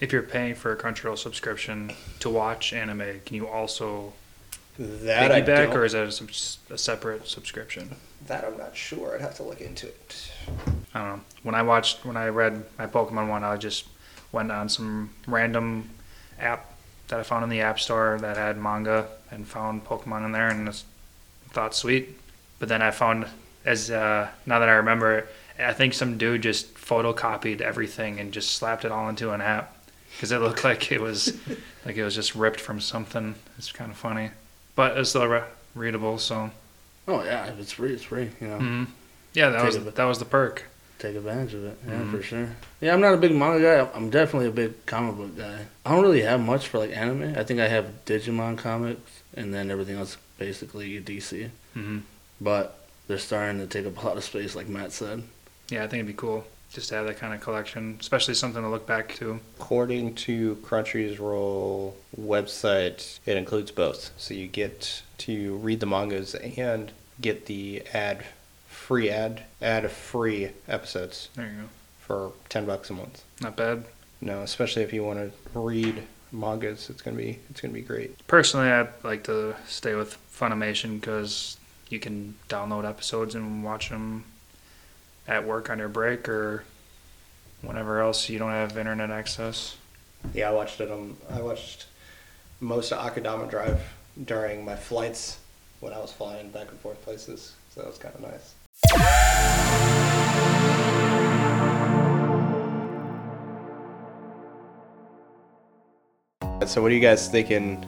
If 0.01 0.13
you're 0.13 0.23
paying 0.23 0.55
for 0.55 0.73
a 0.73 0.77
Crunchyroll 0.77 1.19
subscription 1.19 1.93
to 2.21 2.31
watch 2.31 2.73
anime, 2.73 3.21
can 3.27 3.37
you 3.37 3.49
also 3.49 4.13
That 4.79 5.31
piggyback, 5.31 5.75
or 5.75 5.85
is 5.85 5.93
that 5.93 6.21
a, 6.71 6.75
a 6.75 6.79
separate 6.79 7.27
subscription? 7.29 7.97
that 8.27 8.45
I'm 8.45 8.57
not 8.59 8.77
sure. 8.77 9.15
I'd 9.15 9.23
have 9.23 9.35
to 9.37 9.43
look 9.43 9.61
into 9.63 9.89
it. 9.89 10.31
I 10.95 10.99
don't 11.01 11.09
know. 11.17 11.21
When 11.43 11.55
I 11.55 11.63
watched, 11.63 12.05
when 12.05 12.17
I 12.17 12.29
read 12.29 12.63
my 12.79 12.87
Pokemon 12.87 13.29
one, 13.29 13.43
I 13.43 13.57
just 13.57 13.87
went 14.31 14.53
on 14.53 14.69
some 14.69 15.11
random 15.27 15.91
app 16.39 16.67
that 17.09 17.19
I 17.19 17.23
found 17.25 17.43
in 17.45 17.51
the 17.51 17.61
App 17.63 17.81
Store 17.81 18.19
that 18.21 18.37
had 18.37 18.57
manga 18.59 19.09
and 19.31 19.47
found 19.49 19.85
Pokemon 19.85 20.25
in 20.27 20.33
there, 20.33 20.49
and 20.49 20.67
just 20.67 20.85
thought 21.51 21.75
sweet. 21.75 22.17
But 22.59 22.69
then 22.69 22.83
I 22.83 22.91
found, 22.91 23.27
as 23.65 23.91
uh, 23.91 24.29
now 24.47 24.59
that 24.61 24.69
I 24.69 24.73
remember 24.75 25.19
it, 25.19 25.27
I 25.61 25.73
think 25.73 25.95
some 25.95 26.19
dude 26.19 26.43
just 26.43 26.75
photocopied 26.75 27.61
everything 27.61 28.19
and 28.21 28.33
just 28.33 28.53
slapped 28.53 28.85
it 28.85 28.93
all 28.93 29.09
into 29.09 29.33
an 29.33 29.41
app 29.41 29.77
because 30.13 30.33
it 30.33 30.39
looked 30.39 30.65
like 30.71 30.91
it 30.93 31.01
was 31.01 31.37
like 31.85 31.97
it 31.97 32.05
was 32.05 32.15
just 32.15 32.35
ripped 32.35 32.61
from 32.61 32.81
something. 32.81 33.35
It's 33.59 33.73
kind 33.73 33.91
of 33.91 33.97
funny, 33.97 34.31
but 34.75 34.97
it's 34.99 35.11
still 35.11 35.27
re- 35.27 35.43
readable. 35.75 36.19
So 36.19 36.51
Oh 37.09 37.23
yeah, 37.25 37.47
if 37.47 37.59
it's 37.59 37.73
free, 37.73 37.93
it's 37.93 38.03
free. 38.05 38.31
You 38.41 38.49
know, 38.49 38.59
mhm. 38.59 38.87
yeah, 39.35 39.51
that 39.51 39.59
Take 39.59 39.67
was 39.67 39.77
it. 39.77 39.95
that 39.95 40.05
was 40.05 40.19
the 40.19 40.25
perk. 40.25 40.65
take 40.99 41.17
advantage 41.17 41.55
of 41.55 41.65
it. 41.65 41.79
Yeah, 41.87 41.95
Mhm. 41.95 42.11
for 42.11 42.23
sure. 42.23 42.49
Yeah, 42.81 42.93
I'm 42.93 43.01
not 43.01 43.15
a 43.15 43.17
big 43.17 43.35
manga 43.35 43.61
guy. 43.63 43.91
I'm 43.97 44.11
definitely 44.11 44.49
a 44.49 44.53
big 44.53 44.85
comic 44.87 45.17
book 45.17 45.37
guy. 45.37 45.65
I 45.87 45.91
don't 45.93 46.03
really 46.03 46.23
have 46.23 46.41
much 46.41 46.69
for 46.69 46.79
like 46.79 46.95
anime. 46.95 47.37
I 47.37 47.43
think 47.45 47.59
I 47.59 47.69
have 47.69 47.87
Digimon 48.05 48.59
comics, 48.59 49.01
and 49.35 49.53
then 49.55 49.71
everything 49.71 49.97
else 49.97 50.17
basically 50.39 51.01
DC. 51.01 51.49
hmm 51.75 51.99
But 52.41 52.79
they're 53.09 53.19
starting 53.19 53.59
to 53.61 53.67
take 53.67 53.87
up 53.87 54.01
a 54.03 54.07
lot 54.07 54.17
of 54.17 54.25
space, 54.25 54.55
like 54.55 54.69
Matt 54.69 54.93
said. 54.93 55.23
Yeah, 55.71 55.85
I 55.85 55.87
think 55.87 55.95
it'd 56.01 56.07
be 56.07 56.13
cool 56.13 56.47
just 56.73 56.89
to 56.91 56.95
have 56.97 57.07
that 57.07 57.19
kind 57.19 57.35
of 57.35 57.41
collection, 57.41 57.97
especially 58.01 58.35
something 58.35 58.63
to 58.63 58.69
look 58.69 58.87
back 58.87 59.15
to. 59.17 59.41
According 59.59 60.15
to 60.17 60.57
Crunchyroll 60.57 61.95
website, 62.19 63.19
it 63.27 63.37
includes 63.37 63.71
both. 63.71 64.13
So 64.17 64.35
you 64.35 64.47
get 64.47 65.03
to 65.19 65.57
read 65.57 65.81
the 65.81 65.87
mangas 65.87 66.35
and 66.35 66.93
get 67.21 67.47
the 67.47 67.83
ad 67.93 68.25
free 68.69 69.11
ad 69.11 69.45
ad 69.61 69.91
free 69.91 70.51
episodes. 70.69 71.29
There 71.35 71.47
you 71.47 71.63
go. 71.63 71.69
for 72.01 72.33
ten 72.49 72.67
bucks 72.67 72.91
a 72.91 72.95
month. 72.95 73.23
Not 73.41 73.57
bad. 73.57 73.85
No, 74.21 74.43
especially 74.43 74.83
if 74.83 74.93
you 74.93 75.03
want 75.05 75.19
to 75.19 75.59
read 75.59 76.03
mangas, 76.33 76.89
it's 76.91 77.03
gonna 77.03 77.17
be 77.17 77.39
it's 77.51 77.61
gonna 77.61 77.75
be 77.75 77.81
great. 77.81 78.27
Personally, 78.27 78.69
I'd 78.71 78.89
like 79.03 79.25
to 79.25 79.57
stay 79.67 79.95
with 79.95 80.17
Funimation 80.33 81.01
because 81.01 81.57
you 81.89 81.99
can 81.99 82.37
download 82.49 82.89
episodes 82.89 83.35
and 83.35 83.65
watch 83.65 83.89
them 83.89 84.25
at 85.31 85.47
work 85.47 85.71
on 85.71 85.79
your 85.79 85.89
break 85.89 86.29
or 86.29 86.65
whenever 87.63 88.01
else 88.01 88.29
you 88.29 88.39
don't 88.39 88.51
have 88.51 88.77
internet 88.77 89.11
access. 89.11 89.77
Yeah, 90.35 90.51
I 90.51 90.53
watched 90.53 90.81
it. 90.81 90.91
I 91.31 91.41
watched 91.41 91.87
most 92.59 92.93
of 92.93 92.99
Akudama 92.99 93.49
Drive 93.49 93.81
during 94.25 94.65
my 94.65 94.77
flights 94.77 95.39
when 95.79 95.93
I 95.93 95.99
was 95.99 96.13
flying 96.13 96.51
back 96.51 96.69
and 96.69 96.79
forth 96.81 97.01
places, 97.03 97.55
so 97.71 97.81
that 97.81 97.87
was 97.87 97.97
kind 97.97 98.15
of 98.15 98.21
nice. 98.21 98.55
So, 106.67 106.83
what 106.83 106.91
are 106.91 106.95
you 106.95 107.01
guys 107.01 107.29
thinking 107.29 107.87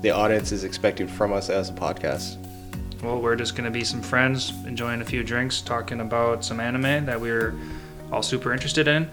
the 0.00 0.10
audience 0.10 0.52
is 0.52 0.64
expecting 0.64 1.06
from 1.06 1.32
us 1.32 1.50
as 1.50 1.68
a 1.68 1.72
podcast? 1.72 2.43
Well, 3.02 3.20
we're 3.20 3.36
just 3.36 3.54
going 3.54 3.64
to 3.64 3.70
be 3.70 3.84
some 3.84 4.02
friends 4.02 4.50
enjoying 4.66 5.00
a 5.00 5.04
few 5.04 5.22
drinks, 5.22 5.60
talking 5.60 6.00
about 6.00 6.44
some 6.44 6.60
anime 6.60 7.04
that 7.06 7.20
we're 7.20 7.54
all 8.10 8.22
super 8.22 8.52
interested 8.52 8.88
in. 8.88 9.10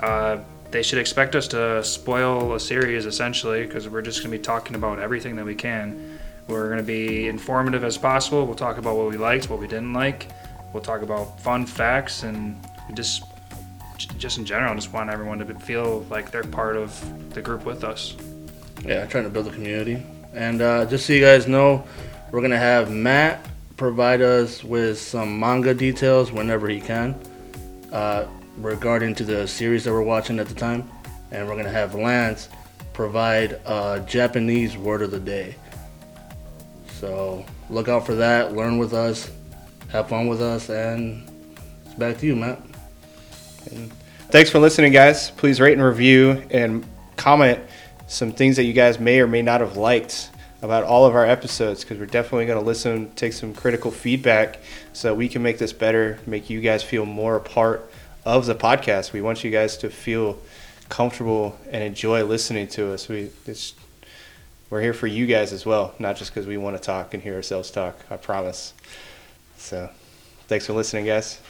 Uh, 0.00 0.38
they 0.70 0.82
should 0.82 0.98
expect 0.98 1.34
us 1.34 1.48
to 1.48 1.82
spoil 1.84 2.54
a 2.54 2.60
series 2.60 3.06
essentially 3.06 3.66
because 3.66 3.88
we're 3.88 4.02
just 4.02 4.20
going 4.20 4.30
to 4.30 4.38
be 4.38 4.42
talking 4.42 4.76
about 4.76 4.98
everything 4.98 5.36
that 5.36 5.44
we 5.44 5.54
can. 5.54 6.18
We're 6.48 6.66
going 6.66 6.78
to 6.78 6.84
be 6.84 7.28
informative 7.28 7.84
as 7.84 7.98
possible. 7.98 8.46
We'll 8.46 8.54
talk 8.54 8.78
about 8.78 8.96
what 8.96 9.08
we 9.08 9.16
liked, 9.16 9.50
what 9.50 9.58
we 9.58 9.66
didn't 9.66 9.92
like. 9.92 10.28
We'll 10.72 10.82
talk 10.82 11.02
about 11.02 11.40
fun 11.40 11.66
facts 11.66 12.22
and 12.22 12.60
just 12.94 13.24
just 14.18 14.36
in 14.36 14.44
general 14.44 14.74
just 14.74 14.92
want 14.92 15.08
everyone 15.08 15.38
to 15.38 15.54
feel 15.60 16.04
like 16.10 16.30
they're 16.30 16.44
part 16.44 16.76
of 16.76 17.34
the 17.34 17.40
group 17.40 17.64
with 17.64 17.82
us. 17.82 18.14
Yeah, 18.84 19.06
trying 19.06 19.24
to 19.24 19.30
build 19.30 19.46
a 19.46 19.50
community. 19.50 20.02
And 20.34 20.60
uh, 20.60 20.84
just 20.84 21.06
so 21.06 21.14
you 21.14 21.22
guys 21.22 21.48
know, 21.48 21.84
we're 22.30 22.40
gonna 22.40 22.58
have 22.58 22.90
Matt 22.90 23.46
provide 23.76 24.22
us 24.22 24.64
with 24.64 24.98
some 24.98 25.38
manga 25.38 25.74
details 25.74 26.32
whenever 26.32 26.68
he 26.68 26.80
can, 26.80 27.14
uh, 27.92 28.24
regarding 28.58 29.14
to 29.14 29.24
the 29.24 29.46
series 29.46 29.84
that 29.84 29.92
we're 29.92 30.02
watching 30.02 30.38
at 30.38 30.46
the 30.46 30.54
time. 30.54 30.88
And 31.30 31.46
we're 31.46 31.56
gonna 31.56 31.68
have 31.68 31.94
Lance 31.94 32.48
provide 32.92 33.60
a 33.66 34.02
Japanese 34.06 34.76
word 34.76 35.02
of 35.02 35.10
the 35.10 35.20
day. 35.20 35.54
So 36.98 37.44
look 37.68 37.88
out 37.88 38.06
for 38.06 38.14
that. 38.14 38.54
Learn 38.54 38.78
with 38.78 38.94
us, 38.94 39.30
have 39.88 40.08
fun 40.08 40.28
with 40.28 40.40
us, 40.40 40.70
and 40.70 41.28
it's 41.84 41.94
back 41.94 42.16
to 42.18 42.26
you, 42.26 42.34
Matt. 42.34 42.62
Thanks 44.30 44.48
for 44.48 44.58
listening, 44.58 44.92
guys. 44.92 45.30
Please 45.32 45.60
rate 45.60 45.74
and 45.74 45.82
review 45.82 46.42
and 46.50 46.86
comment 47.16 47.60
some 48.06 48.32
things 48.32 48.56
that 48.56 48.64
you 48.64 48.72
guys 48.72 48.98
may 48.98 49.20
or 49.20 49.26
may 49.26 49.42
not 49.42 49.60
have 49.60 49.76
liked 49.76 50.30
about 50.66 50.84
all 50.84 51.06
of 51.06 51.14
our 51.14 51.24
episodes 51.24 51.82
because 51.82 51.98
we're 51.98 52.06
definitely 52.06 52.44
going 52.44 52.58
to 52.58 52.64
listen, 52.64 53.10
take 53.12 53.32
some 53.32 53.54
critical 53.54 53.90
feedback 53.90 54.58
so 54.92 55.14
we 55.14 55.28
can 55.28 55.42
make 55.42 55.58
this 55.58 55.72
better, 55.72 56.18
make 56.26 56.50
you 56.50 56.60
guys 56.60 56.82
feel 56.82 57.06
more 57.06 57.36
a 57.36 57.40
part 57.40 57.90
of 58.24 58.44
the 58.44 58.54
podcast. 58.54 59.12
We 59.12 59.22
want 59.22 59.44
you 59.44 59.50
guys 59.50 59.76
to 59.78 59.88
feel 59.88 60.38
comfortable 60.88 61.58
and 61.70 61.82
enjoy 61.82 62.24
listening 62.24 62.66
to 62.68 62.92
us. 62.92 63.08
We 63.08 63.30
it's, 63.46 63.74
we're 64.68 64.82
here 64.82 64.92
for 64.92 65.06
you 65.06 65.26
guys 65.26 65.52
as 65.52 65.64
well, 65.64 65.94
not 65.98 66.16
just 66.16 66.34
because 66.34 66.46
we 66.46 66.56
want 66.56 66.76
to 66.76 66.82
talk 66.82 67.14
and 67.14 67.22
hear 67.22 67.36
ourselves 67.36 67.70
talk. 67.70 67.96
I 68.10 68.16
promise. 68.16 68.74
So, 69.56 69.88
thanks 70.48 70.66
for 70.66 70.72
listening, 70.72 71.06
guys. 71.06 71.40